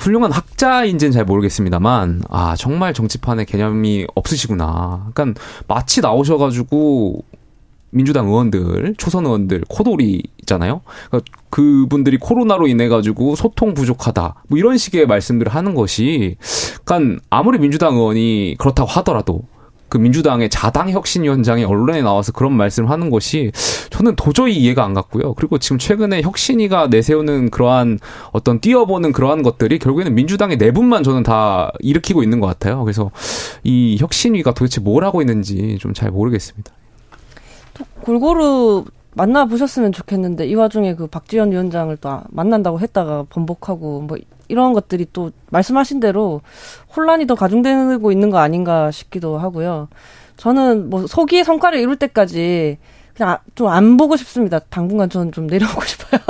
[0.02, 5.12] 훌륭한 학자인지는 잘 모르겠습니다만 아 정말 정치판에 개념이 없으시구나.
[5.14, 7.24] 그러니까 마치 나오셔가지고
[7.92, 10.82] 민주당 의원들, 초선 의원들, 코돌이 있잖아요.
[11.08, 14.44] 그러니까 그분들이 코로나로 인해 가지고 소통 부족하다.
[14.48, 16.38] 뭐 이런 식의 말씀들을 하는 것이
[16.84, 19.44] 그러니까 아무리 민주당 의원이 그렇다고 하더라도
[19.90, 23.52] 그 민주당의 자당 혁신위원장이 언론에 나와서 그런 말씀을 하는 것이
[23.90, 25.34] 저는 도저히 이해가 안 갔고요.
[25.34, 28.00] 그리고 지금 최근에 혁신위가 내세우는 그러한
[28.32, 32.86] 어떤 뛰어보는 그러한 것들이 결국에는 민주당의 내분만 저는 다 일으키고 있는 것 같아요.
[32.86, 33.12] 그래서
[33.66, 36.72] 이 혁신위가 도대체 뭘 하고 있는지 좀 잘 모르겠습니다.
[38.02, 44.18] 골고루 만나 보셨으면 좋겠는데 이 와중에 그 박지원 위원장을 또 만난다고 했다가 번복하고 뭐
[44.48, 46.42] 이런 것들이 또 말씀하신 대로
[46.96, 49.88] 혼란이 더 가중되고 있는 거 아닌가 싶기도 하고요.
[50.38, 52.78] 저는 뭐 소기의 성과를 이룰 때까지
[53.16, 54.60] 그냥 좀 안 보고 싶습니다.
[54.60, 56.22] 당분간 저는 좀 내려오고 싶어요.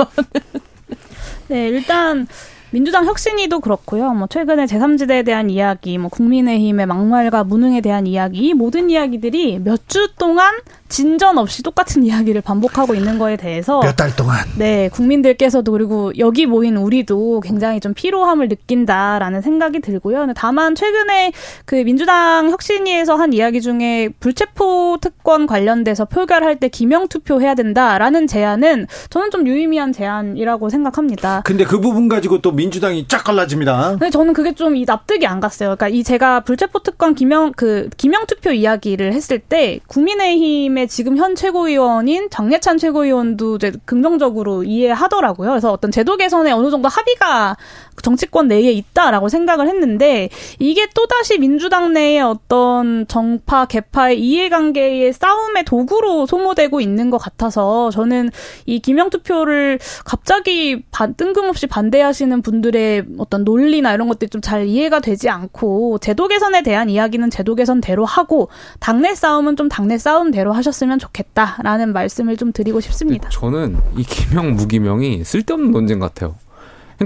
[1.48, 2.26] 네, 일단
[2.70, 4.12] 민주당 혁신위도 그렇고요.
[4.14, 9.82] 뭐 최근에 제3지대에 대한 이야기, 뭐 국민의힘의 막말과 무능에 대한 이야기, 이 모든 이야기들이 몇
[9.88, 10.54] 주 동안
[10.92, 16.44] 진전 없이 똑같은 이야기를 반복하고 있는 거에 대해서 몇 달 동안 네 국민들께서도 그리고 여기
[16.46, 20.26] 모인 우리도 굉장히 좀 피로함을 느낀다라는 생각이 들고요.
[20.36, 21.32] 다만 최근에
[21.64, 28.86] 그 민주당 혁신위에서 한 이야기 중에 불체포 특권 관련돼서 표결할 때 기명 투표해야 된다라는 제안은
[29.10, 31.42] 저는 좀 유의미한 제안이라고 생각합니다.
[31.44, 33.90] 근데 그 부분 가지고 또 민주당이 쫙 갈라집니다.
[33.98, 35.76] 근데 저는 그게 좀 이 납득이 안 갔어요.
[35.76, 41.16] 그러니까 이 제가 불체포 특권 기명 그 기명 투표 이야기를 했을 때 국민의힘의 국민의힘의 지금
[41.16, 45.50] 현 최고위원인 장례찬 최고위원도 이제 긍정적으로 이해하더라고요.
[45.50, 47.56] 그래서 어떤 제도 개선에 어느 정도 합의가
[48.02, 50.28] 정치권 내에 있다라고 생각을 했는데
[50.58, 58.30] 이게 또다시 민주당 내의 어떤 정파 개파의 이해관계의 싸움의 도구로 소모되고 있는 것 같아서 저는
[58.66, 64.98] 이 기명 투표를 갑자기 반, 뜬금없이 반대하시는 분들의 어떤 논리나 이런 것들이 좀 잘 이해가
[64.98, 68.48] 되지 않고 제도 개선에 대한 이야기는 제도 개선대로 하고
[68.80, 73.28] 당내 싸움은 좀 당내 싸움대로 하셨 으면 좋겠다라는 말씀을 좀 드리고 싶습니다.
[73.28, 76.36] 저는 이 기명 무기명이 쓸데없는 논쟁 같아요.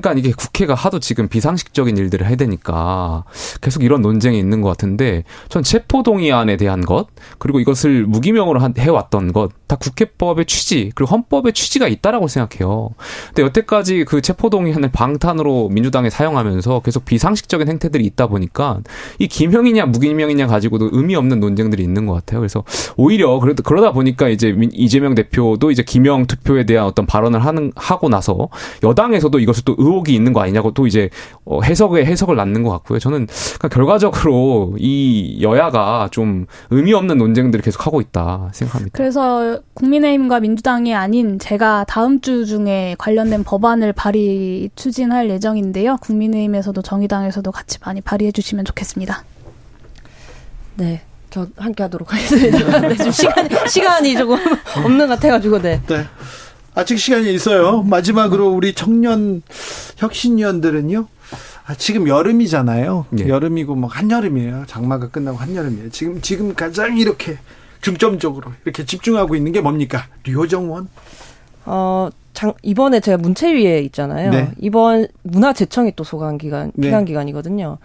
[0.00, 3.24] 그러니까 이게 국회가 하도 지금 비상식적인 일들을 해야 되니까
[3.60, 7.06] 계속 이런 논쟁이 있는 것 같은데 전 체포동의안에 대한 것
[7.38, 12.90] 그리고 이것을 무기명으로 해왔던 것 다 국회법의 취지 그리고 헌법의 취지가 있다라고 생각해요.
[13.28, 18.80] 근데 여태까지 그 체포동의안을 방탄으로 민주당에 사용하면서 계속 비상식적인 행태들이 있다 보니까
[19.18, 22.40] 이 기명이냐 무기명이냐 가지고도 의미 없는 논쟁들이 있는 것 같아요.
[22.40, 22.62] 그래서
[22.96, 28.08] 오히려 그래도 그러다 보니까 이제 이재명 대표도 이제 기명 투표에 대한 어떤 발언을 하는 하고
[28.08, 28.48] 나서
[28.84, 31.08] 여당에서도 이것을 또 의혹이 있는 거 아니냐고 또 이제
[31.44, 32.98] 어, 해석에 해석을 낳는 것 같고요.
[32.98, 38.96] 저는 그러니까 결과적으로 이 여야가 좀 의미 없는 논쟁들을 계속 하고 있다 생각합니다.
[38.96, 45.96] 그래서 국민의힘과 민주당이 아닌 제가 다음 주 중에 관련된 법안을 발의 추진할 예정인데요.
[45.98, 49.24] 국민의힘에서도 정의당에서도 같이 많이 발의해 주시면 좋겠습니다.
[50.76, 51.02] 네.
[51.30, 52.80] 저 함께 하도록 하겠습니다.
[52.80, 54.38] 네, 지금 시간, 시간이 조금
[54.84, 55.82] 없는 것 같아가지고, 네.
[55.86, 56.04] 네.
[56.76, 57.82] 아직 시간이 있어요.
[57.82, 59.40] 마지막으로 우리 청년
[59.96, 61.08] 혁신위원들은요.
[61.64, 63.06] 아, 지금 여름이잖아요.
[63.18, 63.28] 예.
[63.28, 64.64] 여름이고 뭐 한여름이에요.
[64.66, 65.90] 장마가 끝나고 한여름이에요.
[65.90, 67.38] 지금 지금 가장 이렇게
[67.80, 70.06] 중점적으로 이렇게 집중하고 있는 게 뭡니까?
[70.24, 70.88] 류호정원.
[71.64, 74.30] 어, 장, 이번에 제가 문체위에 있잖아요.
[74.30, 74.50] 네.
[74.60, 76.88] 이번 문화재청이 또 소관 기간, 네.
[76.88, 77.78] 기간 기간이거든요.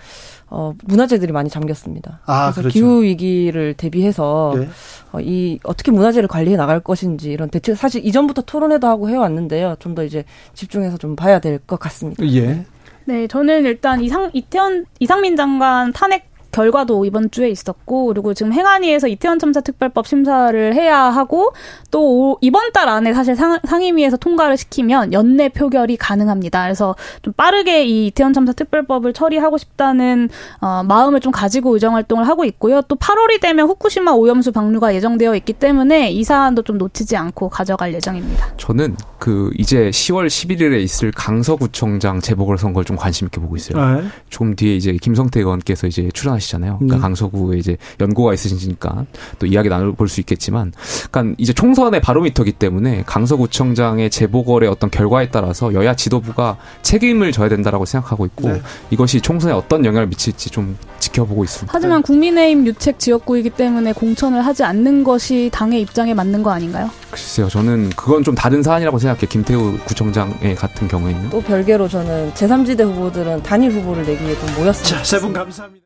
[0.50, 2.20] 어, 문화재들이 많이 잠겼습니다.
[2.26, 2.74] 아, 그래서 그렇죠.
[2.74, 4.68] 기후 위기를 대비해서 네.
[5.14, 9.78] 어, 이 어떻게 문화재를 관리해 나갈 것인지 이런 대책 사실 이전부터 토론회도 하고 해 왔는데요.
[9.80, 12.24] 좀 더 이제 집중해서 좀 봐야 될 것 같습니다.
[12.28, 12.66] 예.
[13.06, 19.08] 네, 저는 일단 이상 이태원 이상민 장관 탄핵 결과도 이번 주에 있었고 그리고 지금 행안위에서
[19.08, 21.54] 이태원 참사 특별법 심사를 해야 하고
[21.90, 26.64] 또 오- 이번 달 안에 사실 상, 상임위에서 통과를 시키면 연내 표결이 가능합니다.
[26.64, 30.30] 그래서 좀 빠르게 이 이태원 참사 특별법을 처리하고 싶다는
[30.60, 32.82] 어, 마음을 좀 가지고 의정 활동을 하고 있고요.
[32.84, 37.94] 또 8월이 되면 후쿠시마 오염수 방류가 예정되어 있기 때문에 이 사안도 좀 놓치지 않고 가져갈
[37.94, 38.56] 예정입니다.
[38.58, 44.02] 저는 그 이제 10월 11일에 있을 강서구청장 재보궐 선거를 좀 관심 있게 보고 있어요.
[44.02, 44.08] 네.
[44.30, 46.78] 조금 뒤에 이제 김성태 의원께서 이제 출연하시 잖아요.
[46.78, 47.02] 그러니까 네.
[47.02, 49.06] 강서구에 이제 연고가 있으시니까
[49.40, 50.74] 또 이야기 나눠볼 수 있겠지만,
[51.12, 57.86] 그러니까 이제 총선의 바로미터기 때문에 강서구청장의 재보궐의 어떤 결과에 따라서 여야 지도부가 책임을 져야 된다라고
[57.86, 58.62] 생각하고 있고 네.
[58.90, 61.72] 이것이 총선에 어떤 영향을 미칠지 좀 지켜보고 있습니다.
[61.74, 66.90] 하지만 국민의힘 유책 지역구이기 때문에 공천을 하지 않는 것이 당의 입장에 맞는 거 아닌가요?
[67.10, 69.28] 글쎄요, 저는 그건 좀 다른 사안이라고 생각해요.
[69.30, 71.30] 김태우 구청장의 같은 경우에는.
[71.30, 74.98] 또 별개로 저는 제3지대 후보들은 단일 후보를 내기에 좀 모였습니다.
[74.98, 75.80] 자, 세 분 감사합니다.